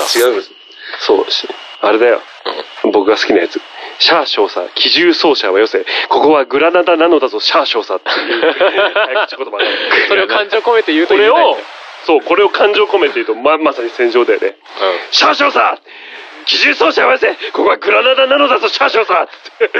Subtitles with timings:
[0.00, 0.06] だ。
[0.06, 0.50] 違うんです。
[1.00, 1.48] そうし、
[1.80, 2.20] あれだよ。
[2.92, 3.60] 僕が好きなやつ。
[3.98, 5.84] シャー少佐、機銃奏者はよせ。
[6.08, 8.52] ここはグラナダなのだぞ、シャー少佐っていう。
[8.52, 9.58] 早口言葉
[10.08, 11.58] それを感情込めて言うとこれを、
[12.06, 14.56] そう、これを感情込めて言うと、ま、まさに戦場だよね。
[15.10, 15.78] シャー少佐
[16.46, 17.34] 機銃奏者はよせ。
[17.52, 19.70] ここはグラナダなのだぞ、シャー少佐って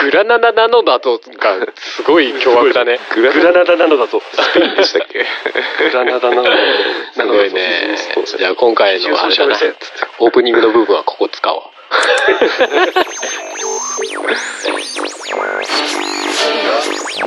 [0.00, 2.98] グラナダなのだとが、すごい凶悪だね。
[3.14, 4.22] グラナダなのだぞ。
[4.76, 5.18] でしたっけ？
[5.90, 6.44] グラナダなの。
[7.14, 7.96] すごいね。
[8.38, 9.56] じゃあ今回のあれだな。
[10.18, 11.62] オープニングの部分はここ使おう。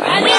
[0.03, 0.31] ア ニ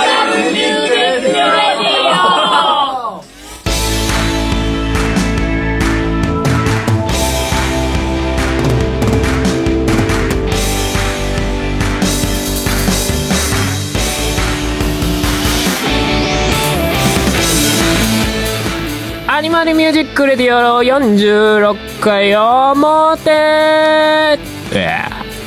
[19.58, 23.24] マルミュージックレディオ46回表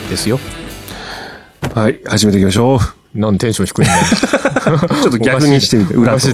[0.09, 0.37] ですよ。
[1.73, 2.77] はい、始めていきましょ
[3.15, 3.17] う。
[3.17, 4.03] なんテンション低いんだよ。
[5.01, 6.27] ちょっと逆にしてみて、裏と。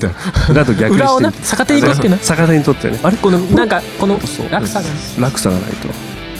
[0.50, 0.96] 裏と逆に。
[0.96, 3.00] 裏をな逆手にとってな逆手にとってね。
[3.04, 3.18] あれ？
[3.18, 4.28] この、なんか、この落
[4.68, 4.88] 差が。
[5.20, 5.88] 落差がないと。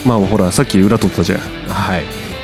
[0.04, 1.38] まあほら、さっき裏取ったじゃん。
[1.68, 2.02] はい。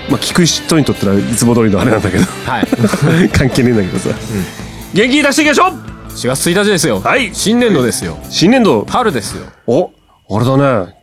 [0.08, 2.24] まあ聞く人にとってはいつも通りのあれなんだけど。
[2.46, 2.68] はい。
[3.36, 4.10] 関係ねえんだけどさ。
[4.92, 7.00] 元気出していきましょう4月1日ですよ。
[7.00, 8.16] はい新年度ですよ。
[8.30, 9.46] 新年度春ですよ。
[9.66, 9.90] お
[10.30, 10.94] あれだね。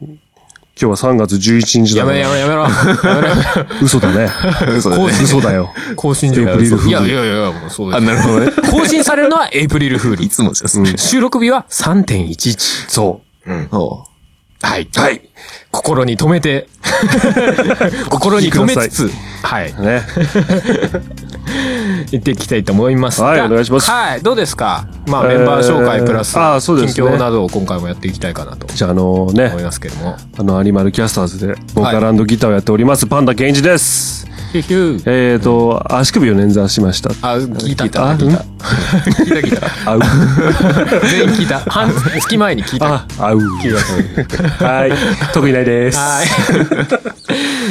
[0.82, 3.10] 今日は3月11日だねやめろやめろやめろ。
[3.10, 3.78] やめろやめろ。
[3.84, 4.30] 嘘だね。
[4.76, 5.06] 嘘だね。
[5.22, 5.70] 嘘だよ。
[5.96, 8.02] 更新時エイプリルフールいやいやいや、もうそうです。
[8.02, 8.52] あ、なるほどね。
[8.72, 10.24] 更新されるのはエイプリルフール。
[10.24, 10.88] いつもじゃん。
[10.88, 10.98] うん。
[10.98, 12.90] 収録日は3.11。
[12.90, 13.22] そ
[13.72, 14.04] お
[14.62, 14.88] はい。
[14.96, 15.00] う。
[15.00, 15.22] はい。
[15.72, 16.68] 心に留めて、
[18.10, 19.12] 心に留めつつ、
[19.44, 19.74] はい。
[19.82, 20.02] ね。
[22.12, 23.28] 行っていきたいと思いますが。
[23.28, 24.22] はいお願いしますはい。
[24.22, 24.86] どうですか？
[25.08, 30.18] まあ、えーメンバー紹介プラス、あーそうですね近況などを今回もやっていきたいかなとじゃああのね思い、ますけれども。
[30.38, 34.28] あのアニマルキャスターズでボーカルギターをやっております、パンダケンイチです。
[35.06, 37.12] えーと、足首を捻挫しました。
[37.22, 37.86] あ、聞いた。
[37.86, 38.12] 聞いた。
[38.12, 39.68] あ聞いた。
[39.90, 40.02] あう。
[41.10, 41.60] 全員聞いた。
[41.60, 41.90] 半
[42.20, 42.94] 月前に聞いた。
[42.94, 43.40] あ、あう。
[43.40, 44.92] はい。
[45.34, 45.98] 特にないです。
[45.98, 46.28] はい。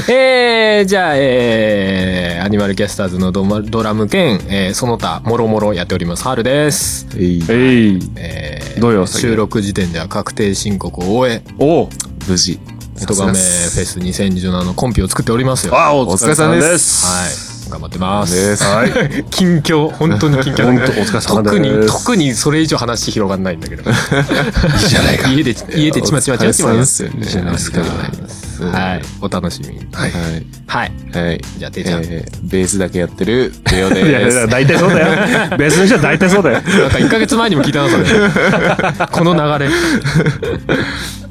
[0.09, 7.07] えー、じゃあ、えー、アニマルキャスターズのドマドラム兼、えー、その他、もろもろやっております、春です。
[7.15, 7.45] えい。
[7.49, 8.11] えい。
[8.17, 11.89] えー、どうよ収録時点では確定申告を終え、おう
[12.27, 12.59] 無事。
[13.03, 15.79] 音亀フェス2017のコンピを作っておりますよ。
[15.79, 17.51] あ、おお疲れ様ですはい。
[17.71, 18.65] 頑張ってます。
[18.65, 19.25] はい。
[19.31, 20.65] 近況、本当に近況。
[20.65, 23.83] 本当お疲れ様です特に、特にそれ以上話広がんないんだけど。
[23.89, 23.95] い
[24.85, 25.29] いじゃないか。
[25.29, 26.73] 家で、家でちまちまちまちま。
[26.73, 27.81] ですじゃないですか。
[27.81, 29.03] はい。
[29.23, 29.87] お楽しみに。
[29.93, 30.13] はい。
[30.67, 30.93] はい。
[31.13, 31.41] はい。
[31.59, 32.05] じゃあ、ていちゃん。
[32.05, 34.47] えー、ベースだけやってる、レオ いやいですや、。
[34.47, 35.57] 大体そうだよ。
[35.57, 36.61] ベースの人は大体そうだよ。
[36.61, 38.05] なんか1ヶ月前にも聞いたな、それ。
[39.11, 39.71] この流れ。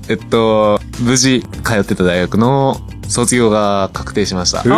[0.10, 4.64] えっと、無事通ってた大学の卒業が確定しました。
[4.64, 4.74] じゃ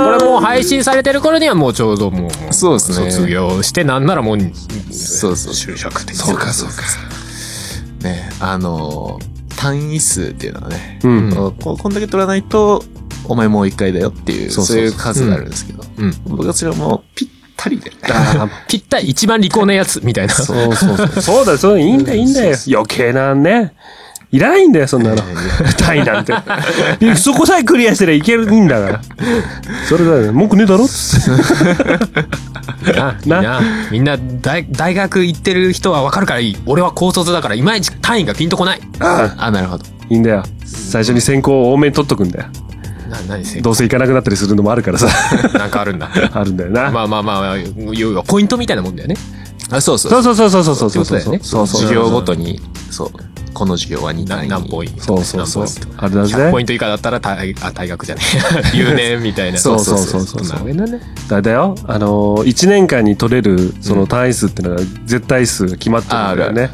[0.00, 4.38] あこれもう配信されてる頃にはもうちょうどもうそうですね卒業してなんならもう
[4.94, 5.52] そうそう。
[5.52, 6.74] 就職ってそうか、そうか。
[8.02, 9.18] ね、あの、
[9.56, 11.54] 単位数っていうのはね、うん。
[11.60, 12.82] ここんだけ取らないと、
[13.26, 17.30] お前もう一回だよっていう、そういう数があるんですけど、うん僕はそれはもうぴ
[17.64, 17.92] ったりで。
[18.12, 21.22] あ ぴったり一番利口なやつみたいなーそうそうそう。
[21.22, 22.56] そうだよ、そういいんだよ、 いいんだよ。
[22.68, 23.72] 余計なね。
[24.30, 25.22] いらないんだよ、そんなの。
[25.78, 26.34] 単位なんて。
[27.14, 29.00] そこさえクリアしてりゃいけるんだから。
[29.88, 30.32] それだよ。
[30.32, 30.94] 文句ねえだろって。
[32.90, 33.60] なみんな
[33.92, 38.80] みんな大大学行ってる人はわかるからいい俺は高卒だからいまいち単位がピンとこない
[39.38, 39.84] あ、なるほど。
[40.10, 40.42] いいんだよ。
[40.64, 42.46] 最初に先行を多めに取っとくんだよ。
[43.62, 45.08] どうせ行かなくなったりするのもあるからさ。
[45.58, 46.90] なんかあるんだ あるんだよな。
[46.90, 47.56] まあまあまあ
[47.92, 49.16] 要はポイントみたいなもんだよね
[49.70, 50.12] あ、そうそう。
[50.12, 51.80] そうそうそうそうそうそうそうってことだよねそうそう。
[51.82, 52.60] 授業ごとに、
[52.90, 53.10] そう。
[53.54, 54.48] この授業は2単位。
[54.48, 55.66] 何ポイントそうそうそう
[55.96, 58.20] あれだぜ100ポイント以下だったら大あ大学じゃね
[58.74, 61.76] え留年みたいなそうそうそうそうなるほどねだだよ。
[61.86, 64.76] あのー、1年間に取れる、その単位数ってのが、
[65.06, 66.70] 絶対数が決まってるんだよね。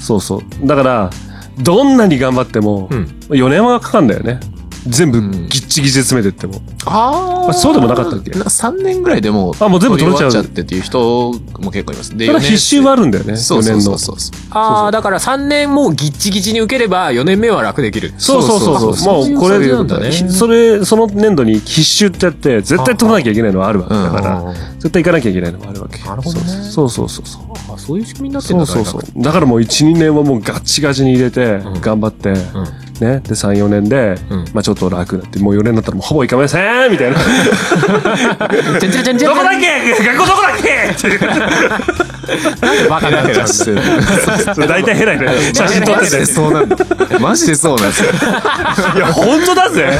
[0.00, 0.66] そうそう。
[0.66, 1.10] だから、
[1.58, 4.40] どんなに頑張っても、うん4年はかかんだよね。
[4.88, 6.60] 全部んぎっちぎちで詰めてっても。
[6.86, 8.30] ああそうでもなかったっけ？
[8.30, 12.16] な ?3 年ぐらいでもう、あもう全部取れちゃうちゃってっていう人も結構います。
[12.16, 13.36] でそれは必修はあるんだよね。
[13.36, 13.80] そう4年の。
[13.82, 14.36] そうそうそう。
[14.50, 18.96] ああだから3年もうギッチギチに受ければ4年目は楽できるそうそうそうそう。
[18.96, 19.58] そうそうもうこれ
[20.30, 26.02] それ、その年度に必修ってやって、絶対取らなきゃいけないのはあるわけだから、絶対行かなきゃいけないのもあるわけ。
[26.02, 27.42] なるほどねそうそうそうそう。
[27.74, 29.22] あそういう仕組みになってんだそうそうそう。
[29.22, 32.34] だからもう1、2年はもうガッチガチに入れて、頑張って、
[33.04, 33.20] ね。
[33.20, 34.44] で、3、4年で、うん。
[34.52, 36.58] まあちょっと楽になって、もう4年になったらもうほぼ行かませ
[36.88, 37.18] んみたいな。
[37.18, 37.30] どこ
[39.44, 40.04] だっけ？
[40.04, 40.68] 学校どこだっけ？
[40.92, 41.18] って
[42.88, 43.80] バカになってるしてる
[44.54, 46.26] それ大体ヘラヘラ写真撮ってて。
[46.26, 46.76] そうなんだ。
[47.20, 48.10] マジでそうなんですよ。
[48.96, 49.90] いや、本当だぜ。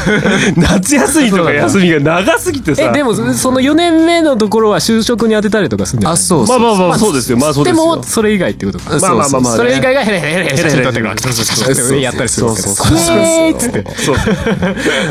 [0.56, 2.82] 夏休みとか休みが長すぎてさ。
[2.82, 6.14] え、でも、その4年目のところは就職に当てたりとかするんだよ、ね。
[6.14, 6.54] あ、そうま。
[6.54, 7.38] あまあまあ、そうですよ。
[7.38, 7.76] まあそうでよ。
[7.76, 8.90] ですも、それ以外ってことか。
[8.90, 9.56] まあまあまあまあ。
[9.56, 12.74] それ以外がヘレヘレヘレヘレ写真撮ってるから、そうそうそうやったりするわけです。
[12.74, 14.14] そうそうそう。
[14.14, 14.16] そう。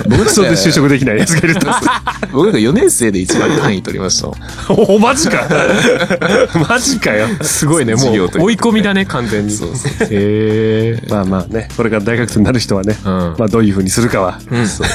[0.09, 1.67] 僕それで就職できないやつがいると。
[2.31, 4.29] 僕が4年生で一番単位取りました。
[4.73, 5.47] お、マジか。
[6.69, 7.27] マジかよ。
[7.41, 9.53] すごいね、 もうう追い込みだね、完全に。
[9.53, 11.03] そうそうへえ。
[11.09, 14.87] まあまあね、これから大学生になる人はね、うんまあどういう風にするかは、そう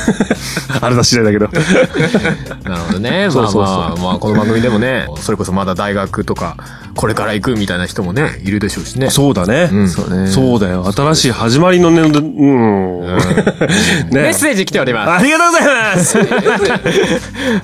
[0.81, 1.49] あれだ次第だけど。
[2.69, 3.11] なるほどね。
[3.11, 6.57] まあそうそうそうまあ、まあ、この番組でもね、それこそまだ大学とか、
[6.95, 9.11] これから行くみたいな人もね、いるでしょうしね。
[9.11, 9.67] そうだね。
[9.67, 10.29] んそうね。
[10.29, 10.91] そうだよ。
[10.95, 13.01] 新しい始まりの年度、うん。
[14.13, 15.11] メねッセージ来ております。
[15.21, 16.19] ありがとうございます。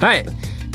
[0.01, 0.27] はい。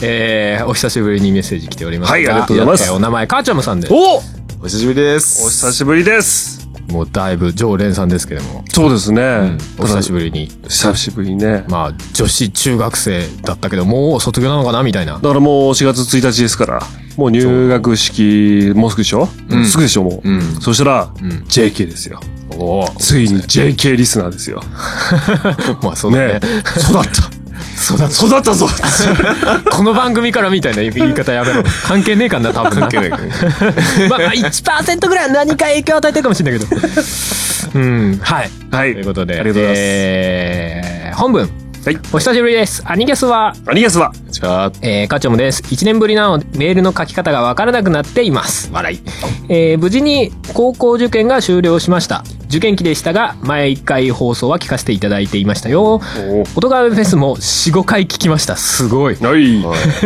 [0.05, 2.13] えー、お久しぶりにメッセージ来ておりますが。
[2.13, 3.93] はいありがとうございますえーお名前、カーチャムさんです。
[3.93, 4.17] お
[4.61, 5.45] お久しぶりです。
[5.45, 6.67] お久しぶりです。
[6.89, 8.65] もうだいぶ常連さんですけども。
[8.69, 9.57] そうですね。
[9.77, 10.47] お久しぶりに。
[10.67, 11.63] 久しぶりにね。
[11.69, 15.13] まあ、女子中学生だったけど、もう卒業なのかなみたいな。
[15.13, 16.81] だからもう4月1日ですから、
[17.15, 19.23] もう入学式、もうすぐでしょ、
[19.55, 20.29] んすぐでしょ、もう。
[20.29, 21.09] うんそしたら、ん
[21.47, 22.19] JK ですよ。
[22.57, 22.89] おお。
[22.99, 24.61] ついに JK リスナーですよ。
[25.81, 26.39] まあ、そうだねね。
[26.89, 27.29] 育った。
[27.73, 28.05] 育った。
[28.05, 28.67] 育ったぞ
[29.71, 31.63] この番組からみたいな言い方やめろ。
[31.87, 32.87] 関係ねえかな、多分な。
[32.87, 33.23] 関係ないから。
[34.09, 36.81] まあ、まあ、1%ぐらいは何か影響を与えてるかもしれないけど。
[37.75, 38.19] うん。
[38.21, 38.49] はい。
[38.71, 38.93] はい。
[38.93, 39.81] ということで、ありがとうございます。
[39.81, 41.49] えー、本文。
[41.85, 41.97] はい。
[42.13, 42.81] お久しぶりです。
[42.85, 44.13] アニゲスは、アニゲスは、
[44.81, 45.61] えー、課長もです。
[45.63, 48.69] 1年ぶりなので、メールの書き方がわからなくなっています。
[48.71, 49.01] 笑い。
[49.49, 52.23] えー、無事に高校受験が終了しました。
[52.47, 56.01] 受験期でしたが、前1回放送は聞かせていただいていましたよ。
[56.55, 58.55] 音ガメフェスも4、5回聞きました。
[58.55, 59.15] すごい。
[59.15, 59.57] はい。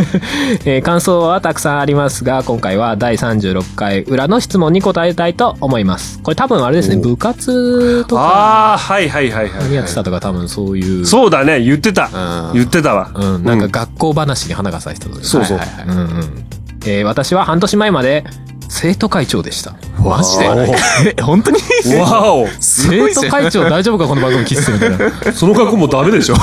[0.65, 6.19] えー感想はたくさんありますが、今回は第36回裏の質問に答えたいと思います。
[6.23, 9.51] これ多分あれですね、部活とかああ、はいはいはいはい。
[9.63, 11.05] 何やってたとか多分そういう。
[11.05, 12.09] そうだね、言ってた。
[12.13, 13.11] うん言ってたわ。
[13.13, 16.45] うん、なんか学校話に花が咲いてたとそうそうはいはいはいうんうん。
[16.85, 18.23] えー私は半年前まで
[18.69, 19.73] 生徒会長でした。
[20.07, 21.15] マジで？
[21.17, 21.57] え、本当に？
[21.99, 22.47] わお。
[22.59, 24.89] 生徒会長大丈夫かこの番組聞いててみたい
[25.25, 25.31] な。
[25.33, 26.35] その格好もうダメでしょ。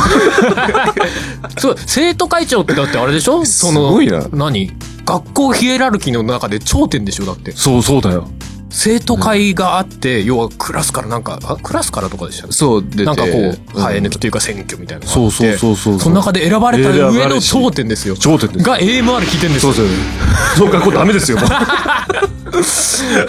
[1.59, 3.45] そう、生徒会長ってだってあれでしょ？
[3.45, 4.25] その、すごいな。
[4.33, 4.73] 何？
[5.05, 7.53] 学校ヒエラルキーの中で頂点でしょだって。
[7.53, 8.29] そうそうだよ。
[8.77, 13.05] 生徒会があって、要はクラスからなんか、あクラスからとかでしたそう、出て。
[13.05, 13.33] なんかこう、
[13.73, 14.19] 生え抜きき。
[14.19, 16.01] というか選挙みたいなそうそうそうそう。
[16.01, 18.17] その中で選ばれた上の頂点ですよ。
[18.17, 18.65] 頂点です。
[18.67, 19.73] が AMR 聞いてんですよ。
[19.73, 19.97] そうそう。
[20.59, 21.39] その格好ダメですよ。
[21.39, 21.49] も う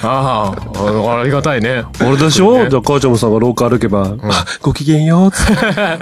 [0.01, 1.83] ああ、ありがたいね。
[1.99, 2.67] あれでしょ？
[2.67, 5.53] じゃあ母ちゃんさんが廊下歩けば、あごきげんようっつって。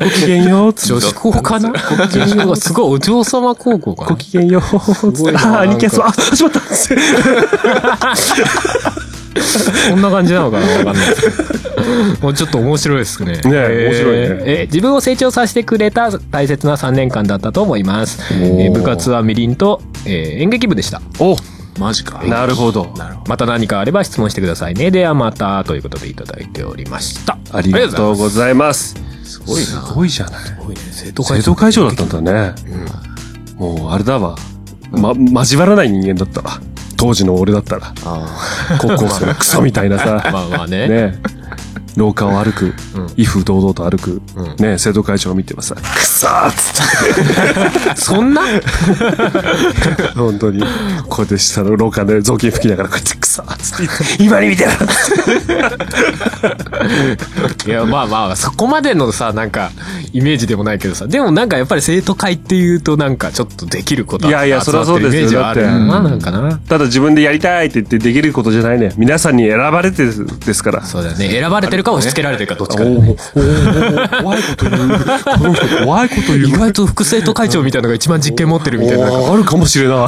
[0.06, 0.94] ごきげんようっつ って。
[0.94, 1.70] 女子校かな？
[1.70, 1.76] ご
[2.08, 4.10] きげんようがすごいお嬢様高校かな？
[4.12, 4.62] ごきげんよ
[5.04, 6.60] うっつああ、ニキャス、あ、始まった
[9.40, 9.90] っつって。
[9.90, 11.64] そんな感じなのかなわかんないですけど。
[12.22, 13.34] もうちょっと面白いですね。
[13.34, 18.22] ね面白いねえー自分を成長させてくれた大切な3年間だったと思います。
[18.34, 21.02] えー部活はみりんと、えー演劇部でした。
[21.20, 21.36] お
[21.80, 22.24] マジか。
[22.24, 22.94] なるほど。
[23.28, 24.92] また何かあれば質問してくださいね。
[24.92, 27.38] ではまた、ということでいただいておりました。
[27.52, 28.96] ありがとうございます。
[29.24, 29.62] すごいな。
[29.66, 30.44] すごいじゃない。
[30.44, 30.82] すごいね。
[30.92, 32.54] 生徒生徒会長だったんだね。
[33.58, 34.36] もう、あれだわ。
[34.92, 36.62] ま、交わらない人間だったわ。
[37.04, 37.94] 当時の俺だったら。
[38.06, 40.24] あ高校生のクソみたいなさ。
[40.32, 40.88] まあまあね。
[40.88, 41.20] ね
[41.96, 42.74] 廊下を歩く、
[43.18, 44.56] 威風堂々と歩く、うん。
[44.58, 48.42] ね生徒会長を見てもさ、くそーっつって、 そんな？
[50.16, 50.62] 本当に、
[51.08, 53.78] こうやって下の廊下で雑巾拭きながら、こうやってくそーっつっ
[54.18, 54.72] て、今に見てな
[57.66, 59.72] いや、まあまあ、そこまでのさ、なんか、
[60.12, 65.20] イメージでもないけどさ、でもなんかやっぱり生徒会っていうとなんかちょっとできることいやいやそりゃそうですよ。
[65.20, 65.68] イメージはある。
[65.68, 66.58] まあなんかな。
[66.58, 68.94] ただ自分でやりたいって言ってできることじゃないね。
[68.98, 70.84] 皆さんに選ばれてですから。
[70.84, 71.30] そうだよね。
[71.30, 74.88] 選ばれてるか押し付けられてるかどっちか怖いこと言う。
[74.88, 76.48] この人怖いこと言う。
[76.48, 79.06] 意外と副生徒会長みたいなのが一番実験持ってるみたいな。
[79.32, 80.08] あるかもしれな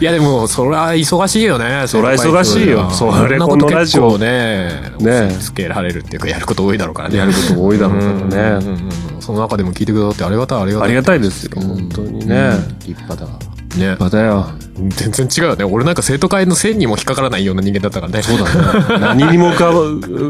[0.00, 1.86] いやでも、そりゃ忙しいよね。
[1.86, 7.18] そりゃ忙しいよそそれこのラジオね、ね押し付けられるっていうか、やること多いだろうからね。
[7.18, 8.66] やること多いだろうからね。
[8.66, 10.88] うんその中でも聞いてくださってありがたい、ありがたい。
[10.88, 11.60] ありがたいですよ。
[11.60, 12.52] 本当にね。
[12.80, 13.49] 立派だ。
[13.76, 13.96] ね。
[13.98, 14.50] またよ。
[14.74, 15.64] 全然違うよね。
[15.64, 18.22] 俺なんか生徒会の線にも引っかからないような人間だったからね。
[18.22, 18.98] そうだね。
[19.18, 19.72] 何にもか、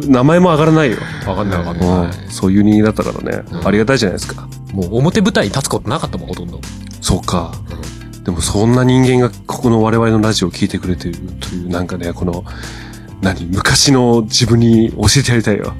[0.07, 0.99] 名前も上がらないよ。
[1.27, 1.89] わかんないわかんない。
[1.89, 3.43] うんそういう人間だったからね。
[3.65, 4.47] ありがたいじゃないですか。
[4.73, 6.61] もう表舞台に立つことなかったもん、ほとんど。
[7.01, 7.53] そうか。
[8.25, 12.45] でもそんな人間がここの我々のラジオを聞いてくれてるという、なんかね、この、
[13.23, 13.47] 何？
[13.47, 15.75] 昔の自分に教えてやりたいよ。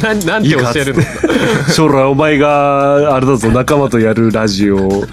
[0.00, 1.02] ななんて教えるの？
[1.72, 4.76] 将来お前が、あれだぞ、仲間とやるラジオ。
[4.76, 5.04] を、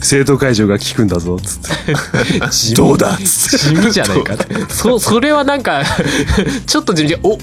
[0.00, 2.74] 生徒会長が聞くんだぞ、つって。
[2.74, 3.58] どうだつって。
[3.58, 4.36] 地味じゃないか
[4.68, 5.82] そそれはなんか
[6.66, 7.38] ちょっと地味でお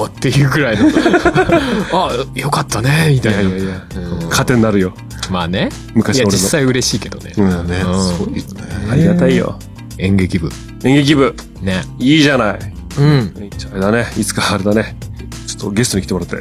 [0.00, 0.88] おーっていうくらいの。
[1.92, 3.50] あよかったねみたいな。
[4.30, 4.94] 糧になるよ。
[5.30, 5.68] まあね。
[5.90, 6.32] い昔俺の。
[6.32, 8.16] や実際嬉しいけどね、うんね、うん。
[8.16, 8.62] すごいですね。
[8.90, 9.58] ありがたいよ。
[9.98, 10.50] 演劇部
[10.84, 11.82] 演劇部、ね。
[11.98, 12.58] いいじゃない。
[12.98, 13.32] うん。
[13.72, 14.96] ああれだね、いつかあれだね。
[15.46, 16.36] ちょっとゲストに来てもらって、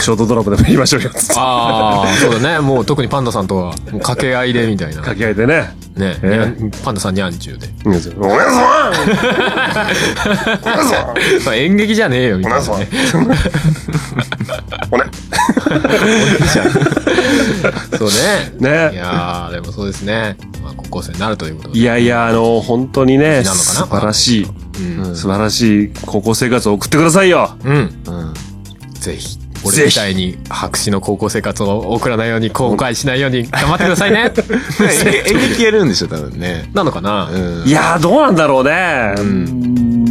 [0.00, 1.10] ショートドラマでも言いましょうよ。
[1.36, 2.60] ああそうだね。
[2.60, 4.96] もう特にパンダさんとはもう掛け合いでみたいな。
[4.96, 5.76] 掛け合いでね。
[5.94, 7.68] ね、えパンダさんにゃんちゅうで。
[7.84, 8.92] うんお願いしま
[11.40, 11.44] す。
[11.46, 12.64] まあ演劇じゃねえよみおたいな。
[17.98, 18.14] そうね
[18.58, 18.70] いね。
[18.94, 24.46] やーでもそうですね、まあ、高校生になるということでいやいや、あの、本当にね、素晴らしい、
[24.98, 27.56] うん、素晴らしい高校生活を送ってくださいよ。
[27.64, 27.94] うん、うん。
[29.00, 34.30] ぜひ俺みたいに白紙の高校生活を送らないように後悔しないように 頑張ってくださいね
[35.26, 36.68] 演劇やるんでしょ、多分ね。
[36.74, 37.66] なのかな、うん。
[37.66, 39.14] いやー、どうなんだろうね。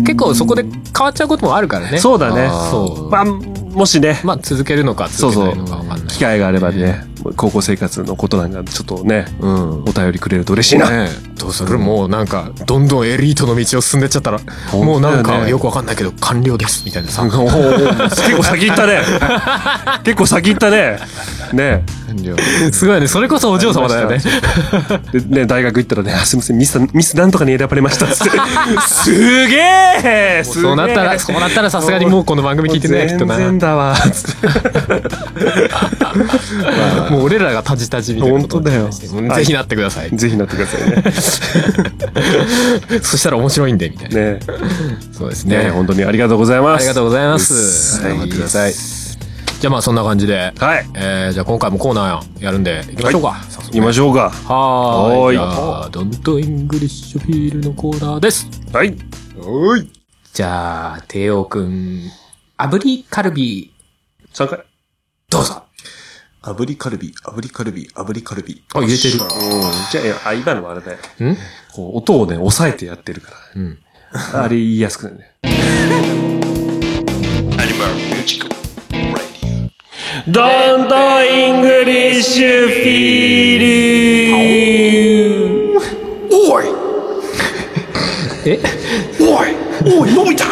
[0.03, 2.49] 結構そこで変わっちゃうこともあるからねそうだね。
[2.71, 3.25] そうまあ、
[3.73, 6.02] もしね、まあ続けるのか続けないのか分かんない。
[6.13, 7.05] 機会があればね、
[7.35, 9.83] 高校生活のことなんかちょっとね、うん。
[9.83, 10.89] お便りくれると嬉しいな。
[10.89, 11.09] ね。
[11.35, 11.79] どうする？
[11.79, 14.39] もうなんかどんどんエリートの道を進んでっちゃったら
[14.73, 17.23] もうなんかよくわかんないけど官僚ですみたいなさ。
[17.27, 19.01] 結構先行ったね。
[20.03, 20.99] 結構先行ったね。
[21.51, 21.83] ね。
[22.71, 23.07] すごいね。
[23.07, 24.19] それこそお嬢様だよね。
[25.11, 28.29] でね、大学行ったらね、あすみません、ミス、ミスなんとかに選ばれましたっつって。
[28.87, 29.57] すげ
[30.03, 33.37] えそうなったらそうなったらさすがにもうこの番組聞いてねきっとな。
[33.37, 33.95] 全然だわ。
[37.11, 39.07] もう俺らがタジタジみたいな本当だよぜ
[39.43, 41.03] ひなってくださいぜひなってくださいね。
[43.01, 44.39] そしたら面白いんでみたいなね
[45.11, 46.81] そうですねね本当にありがとうございます。
[46.81, 50.85] ありがとうございますはい頑張ってくださいじゃあまあそんな感じではい。
[50.95, 54.29] えーじゃあ今回もコーナーやるんでいきましょうか早速行きましょうか。
[54.29, 55.37] はーい。
[55.37, 58.47] はーいじゃあ、 Don't English Feel のコーナーです。
[58.73, 58.95] はい。
[60.33, 62.01] じゃあ、テオくん、
[62.57, 63.71] 炙りカルビ、
[64.33, 64.63] 3回。
[65.29, 65.63] どうぞ。
[66.43, 68.61] 炙りカルビ、炙りカルビ、炙りカルビ。
[68.75, 69.13] あ、入れてる。
[69.13, 69.19] うん。
[69.91, 70.97] じゃああ、今のはあれだよ。
[71.31, 71.37] ん？
[71.73, 73.37] こう、音をね、抑えてやってるから。
[73.55, 73.77] うん。
[74.33, 75.31] あれ言いやすくなるね。
[80.27, 83.63] Don't English Feel
[88.45, 88.59] え？
[89.21, 89.55] おい
[90.01, 90.43] おい、伸びた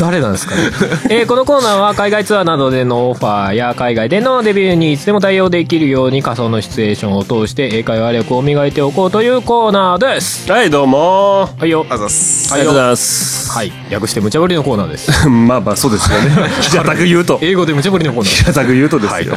[0.00, 0.62] 誰なんですかね。
[1.10, 10.50] えーこのコーナーは海外ツアーなどでのオファーや海外でのデビューにいつでも対応できるように仮想のシチュエーションを通して英会話力を磨いておこうというコーナーです。
[10.50, 11.86] はい、どうもはいよ。
[11.88, 12.52] あざっす。
[12.52, 13.50] ありがとうございます。
[13.50, 13.72] はい。
[13.90, 15.10] 略して無茶ぶりのコーナーです。
[15.28, 16.30] まあまあ、そうですよね。
[16.62, 17.38] 平たく言うと。
[17.42, 18.32] 英語で無茶ぶりのコーナー。
[18.32, 19.34] 平たく言うとですよ。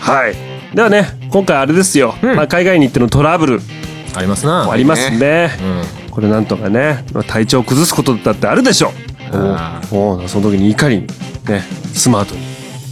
[0.00, 0.34] はい。
[0.74, 2.14] ではね、今回あれですよ。
[2.22, 3.62] うんまあ、海外に行ってのトラブル
[4.14, 4.70] ありますな。
[4.70, 5.56] ありますね。
[5.60, 6.10] うん。
[6.10, 9.11] これなんとかね、まあ体調を崩すことだってあるでしょう。
[9.34, 11.06] あおうその時にいかに
[11.48, 11.60] ね、
[11.94, 12.40] スマートに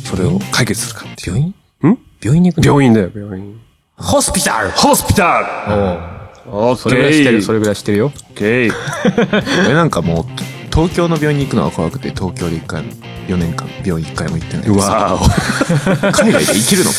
[0.05, 1.37] それを解決するかっていう。
[1.37, 1.55] 病院
[1.93, 1.99] ん？
[2.23, 2.67] 病院に行くの？
[2.73, 3.61] 病院だよ、病院。
[3.97, 6.11] ホスピタルホスピタル
[6.53, 7.59] オッそれぐらい知ってる、それ。
[7.59, 8.07] れぐらい知ってるよ。
[8.07, 8.73] オッケー。
[9.67, 10.27] 俺なんかもう、
[10.73, 12.93] 東京の病院に行くのが怖くて、東京で一回も、
[13.29, 15.19] 4年間、病院一回も行ってないうわ
[16.13, 16.97] 海外で生きるのか？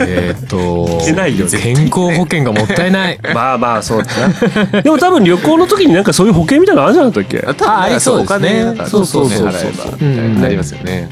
[0.00, 3.18] えーっと、けないよ健康保険がもったいない。
[3.30, 3.32] お。
[3.34, 4.10] まあまあ、そうだ
[4.74, 4.82] な。
[4.82, 11.08] でも多分旅行の時になんかそういう保険みたいなのあるじゃなかったっけあありそうですねそうそうそうね払えばうんみたいになりますよね。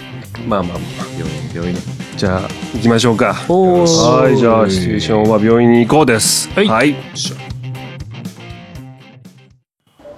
[0.46, 1.06] まあまあまあ。
[1.18, 1.76] 病院、病院。
[2.16, 3.34] じゃあ、行きましょうか。
[3.48, 6.48] はい、じゃあ、シチュエーションは病院に行こうです。
[6.54, 6.94] はいはい。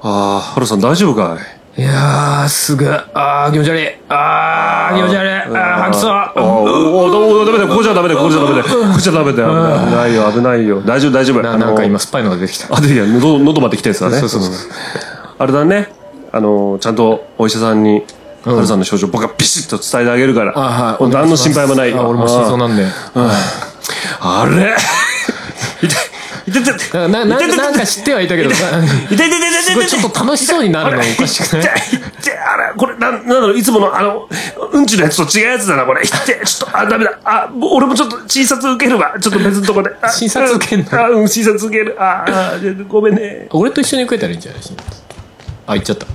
[0.02, 1.56] ああ、ハルさん大丈夫かい？
[1.78, 3.88] いやー、すぐ、あー、気持ち悪い。
[4.09, 5.30] あー、気持ち悪い。
[5.30, 6.11] あー、吐きそう。
[6.11, 7.04] あおお
[7.42, 9.49] おダメだよここじゃダメだよここじゃダメだよここじゃダメだよ。
[9.50, 10.80] 危ないよ危ないよ。
[10.80, 11.42] 大丈夫大丈夫。
[11.42, 12.75] ななんか今、酸っぱいのが出てきた。
[12.75, 14.18] あでいや喉喉まで来たやつだね。
[14.21, 14.52] そうそうそう。
[15.38, 15.88] あれだね。
[16.33, 18.04] あのちゃんとお医者さんに
[18.45, 20.52] ハルさんの症状僕がビシッと伝えてあげるから。
[20.56, 21.11] あはい。
[21.11, 21.90] 何の心配もない。
[21.90, 22.87] よあ俺も死にそうなんで。
[24.21, 24.75] あれ？
[25.83, 25.99] 痛 い
[26.47, 28.79] 痛い痛い痛いな、な、ななんか知ってはいたけど、さ
[29.11, 34.29] 痛い痛い痛い痛いすごいちょっと楽しそうになるのおかしくない痛いあれこれなんなんだろういつものあの
[34.73, 36.03] うんちのやつと違うやつだなこれ。
[36.05, 37.19] 痛いちょっとあダメだ。
[37.25, 39.17] あ俺もちょっと診察受けるわ。
[39.21, 39.91] ちょっと別のとこで。
[40.00, 41.00] あ診察受けんの？
[41.00, 41.97] あうん診察受ける。
[42.00, 42.53] ああ
[42.88, 43.49] ごめんね。
[43.50, 44.61] 俺と一緒に食えたらいいんじゃない
[45.67, 46.07] あ、行っちゃった。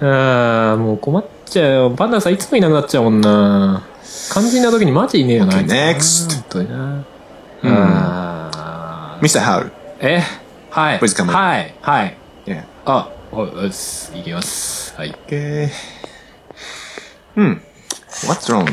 [0.00, 1.90] あー、もう困っちゃうよ。
[1.90, 3.86] パンダさんいつもいなくなっちゃうもんな。
[4.32, 5.56] 肝心な時にマジいねえよな。
[5.56, 5.70] あいつ。
[5.72, 6.42] Next
[7.62, 8.50] 本当にな。
[8.54, 9.40] あー Mr.
[9.40, 9.70] Howell.
[10.00, 10.22] え
[10.70, 10.98] はい。
[10.98, 11.28] Please come in.
[11.34, 11.74] はい。
[11.82, 12.16] はい。
[12.46, 12.64] Yeah.
[12.86, 14.12] あ、おうっす。
[14.16, 14.94] いきます。
[14.96, 15.14] はい。
[15.26, 15.68] Okay.
[17.36, 17.60] Hmm.
[18.26, 18.66] What's wrong?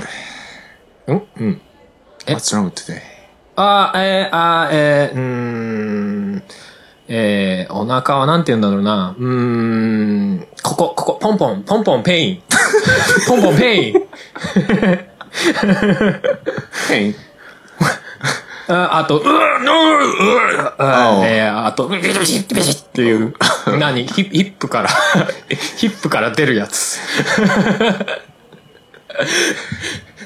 [1.07, 1.61] うんうん。
[2.25, 3.01] え？What's wrong today?
[3.55, 6.43] あー、えー、あー、えー、うーん。
[7.09, 9.15] えー、お腹はなんて言うんだろうな。
[9.17, 10.47] うーん。
[10.63, 12.43] ここ、ここ、ポンポン、ポンポンペイン。
[13.27, 13.93] ポンポン pain。
[16.89, 17.15] Hey.
[18.69, 23.33] ああと、うー、うー、うー、ああえー、あと、ビシッビシッっていう、
[23.79, 24.05] 何？
[24.05, 24.89] ヒヒップから、
[25.77, 26.99] ヒップから出るやつ。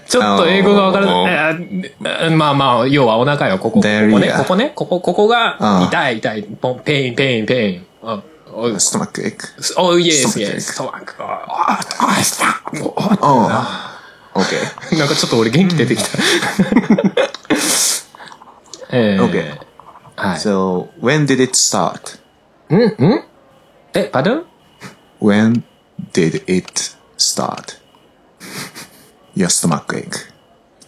[0.08, 2.36] ちょっと英語がわからないえー。
[2.36, 3.82] まあまあ、要はお腹よ、ここ。
[3.82, 3.88] ここ
[4.20, 7.86] ね、ここね、ここ、ここがあ、痛い痛い、ポン、 pain、pain、pain。
[8.04, 8.22] あ
[8.54, 9.80] お Stomach ache.
[9.80, 11.16] おイエス、Stomach イエ ache ス、ストマック。
[13.22, 13.50] Oh.
[14.34, 14.98] Okay.
[14.98, 16.10] なんかちょっと俺元気出てきた。
[18.92, 19.60] えー Okay.
[20.16, 20.38] はい。
[20.38, 22.20] So, when did it start?
[22.70, 23.24] んん
[23.94, 24.46] え、パドン
[25.22, 25.64] When
[26.14, 27.80] did it start?
[29.36, 30.32] Your stomach ache.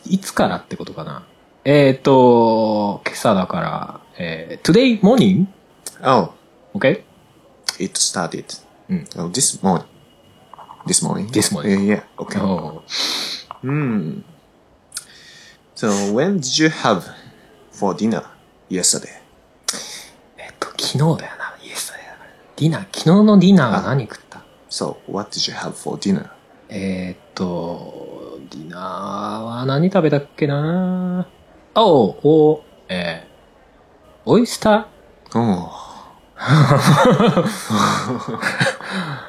[0.06, 1.26] いつからってことかな
[1.66, 5.48] えっ、ー、と、今朝だから、えー、today morning?
[6.04, 6.32] Oh,
[6.76, 7.04] Okay?
[7.80, 8.46] it started.
[8.90, 9.08] Mm.
[9.18, 9.88] Oh, this morning.
[10.86, 11.28] This morning.
[11.32, 11.86] This morning.
[11.86, 12.04] Yeah, yeah.
[12.20, 12.40] Okay.
[12.40, 12.84] Oh.
[13.62, 14.20] Hmm.
[15.76, 17.08] So, when did you have
[17.84, 18.24] for dinner
[18.70, 19.10] yesterday?
[20.38, 21.54] えっと、昨日だよな。
[21.62, 22.04] イエスだよ。
[22.56, 26.30] ディナー、昨日のディナーは何食った？So, what did you have for dinner?
[26.70, 28.80] えーっと、ディナー
[29.42, 31.28] は何食べたっけな？
[31.76, 34.86] おう、お、えー、オイスター
[35.36, 35.68] Oh,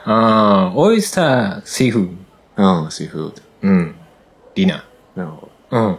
[0.07, 2.17] あー、オイスター、シーフー
[2.59, 3.43] oh, seafood.
[3.63, 3.97] うん。
[4.55, 4.85] ディナ
[5.17, 5.49] No.
[5.71, 5.77] ー。
[5.77, 5.99] うん。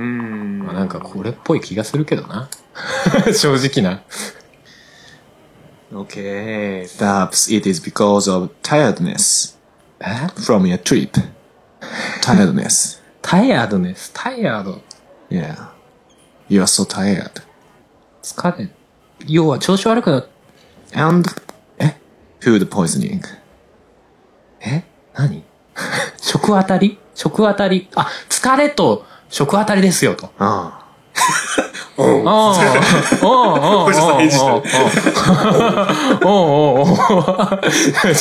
[0.00, 0.64] Hmm.
[0.64, 2.48] まあなんかこれっぽい気がするけどな。
[3.36, 4.02] 正直な。
[5.92, 6.86] Okay.
[6.96, 9.58] Perhaps it is because of tiredness
[10.00, 11.10] え from your trip.
[12.22, 12.98] Tiredness.
[13.20, 14.10] タイヤードです。
[14.14, 14.80] タイヤード。
[15.28, 15.68] Yeah.
[16.48, 17.42] You are so tired.
[18.22, 18.70] 疲れ。
[19.26, 20.28] 要は調子悪くなっ
[20.94, 21.28] And
[21.78, 21.96] え
[22.40, 23.20] food poisoning.
[24.62, 25.44] え何
[26.16, 27.88] 食当たり食当たり。
[27.94, 30.30] あ、疲れと食あたりですよ、と。
[30.38, 30.80] ああ。
[31.96, 32.26] うん。
[32.26, 34.46] おおおさん返事して
[36.24, 36.90] おおおち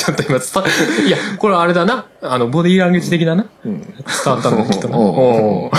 [0.10, 2.06] ょっと今、いや、これあれだな。
[2.22, 3.46] あの、ボディーランゲージ的だな。
[3.64, 3.82] 伝
[4.26, 4.98] わったのきっとな。
[4.98, 5.72] おお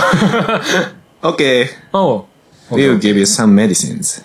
[1.23, 1.67] Okay.
[1.93, 2.25] Oh.
[2.71, 4.25] We'll give you some medicines.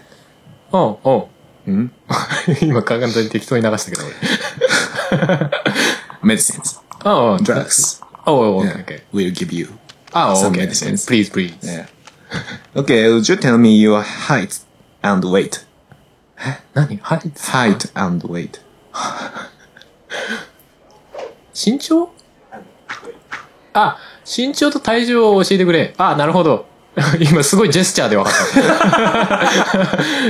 [0.71, 1.27] Oh, oh.
[1.69, 1.91] ん？
[2.61, 5.49] 今簡単に適当に流したけど、俺。
[6.35, 6.79] medicines.
[7.03, 8.01] Oh, drugs.
[8.25, 9.01] おう okay.
[9.13, 9.69] We'll give you.
[10.15, 10.67] ああ、Some オッケー。
[10.69, 11.05] medicines.
[11.07, 11.57] Please, please.
[11.61, 11.87] Yeah.
[12.73, 14.63] Okay, would you tell me your height
[15.01, 15.65] and weight?
[16.73, 17.19] 何はい。
[17.19, 18.61] Height and weight.
[21.53, 22.09] 身長
[23.73, 25.93] あ、身長と体重を教えてくれ。
[25.97, 26.65] あ、なるほど。
[27.19, 28.33] 今すごいジェスチャーで分かっ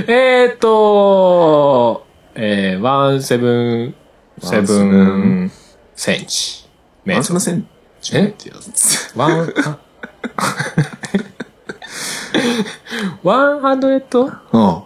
[0.07, 0.11] た。
[0.11, 3.95] えーっと、えー、ワンセブン、
[4.41, 5.51] セブン
[5.95, 6.65] センチ。
[7.05, 7.51] メートル 1cm.
[7.51, 7.67] ワン、
[9.17, 9.77] あ
[13.23, 14.83] ワンハンドレット Oh.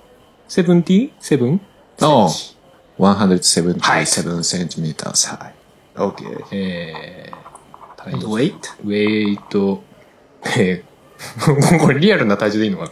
[0.47, 1.59] セブンティセブン
[1.99, 2.29] ？Oh.
[2.29, 2.57] センチ
[2.97, 5.51] 177 centimeters high.
[5.95, 6.43] Okay.
[6.51, 7.35] えー、
[7.97, 8.55] 体 And 重 weight?
[8.83, 9.83] ウェイト、
[10.57, 12.91] えー、 これリアルな体重でいいのかな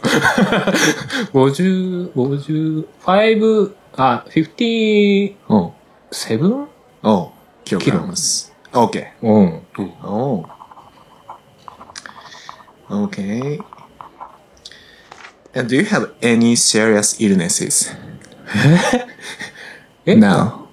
[1.32, 5.34] ?50、 55、あ、57?
[5.48, 5.72] Oh.
[7.02, 7.30] Oh.
[7.64, 8.47] Kilograms.
[8.74, 9.08] Okay.
[9.22, 9.60] Mm.
[10.04, 10.44] Oh.
[12.90, 13.58] Okay.
[15.54, 17.94] And do you have any serious illnesses?
[20.06, 20.14] Eh?
[20.14, 20.68] no.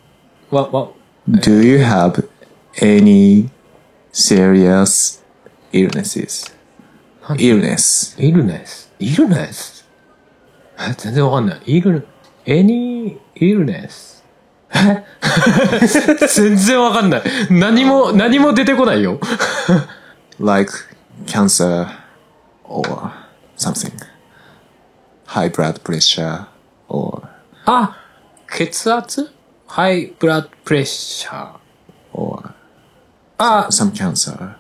[0.50, 0.72] What?
[0.72, 0.94] What?
[1.30, 2.24] Do you have
[2.78, 3.50] any
[4.14, 5.22] serious
[5.74, 6.50] illnesses?
[7.38, 8.16] illness.
[8.18, 8.88] illness.
[9.00, 9.84] illness?
[10.98, 11.82] 全然わかんない。
[11.82, 12.04] ill,
[12.46, 14.05] any illness?
[16.28, 17.22] 全然わかんない。
[17.50, 19.20] 何も、何も出てこないよ。
[20.40, 20.72] Like
[21.26, 21.88] cancer
[22.64, 23.12] or
[23.58, 23.92] something.
[25.28, 26.46] High blood pressure
[26.88, 27.22] or
[27.66, 27.98] あ、
[28.50, 29.32] 血圧
[29.68, 31.58] ハイブラッドプレッシャー。
[32.14, 32.52] or
[33.38, 34.56] あ、some cancer.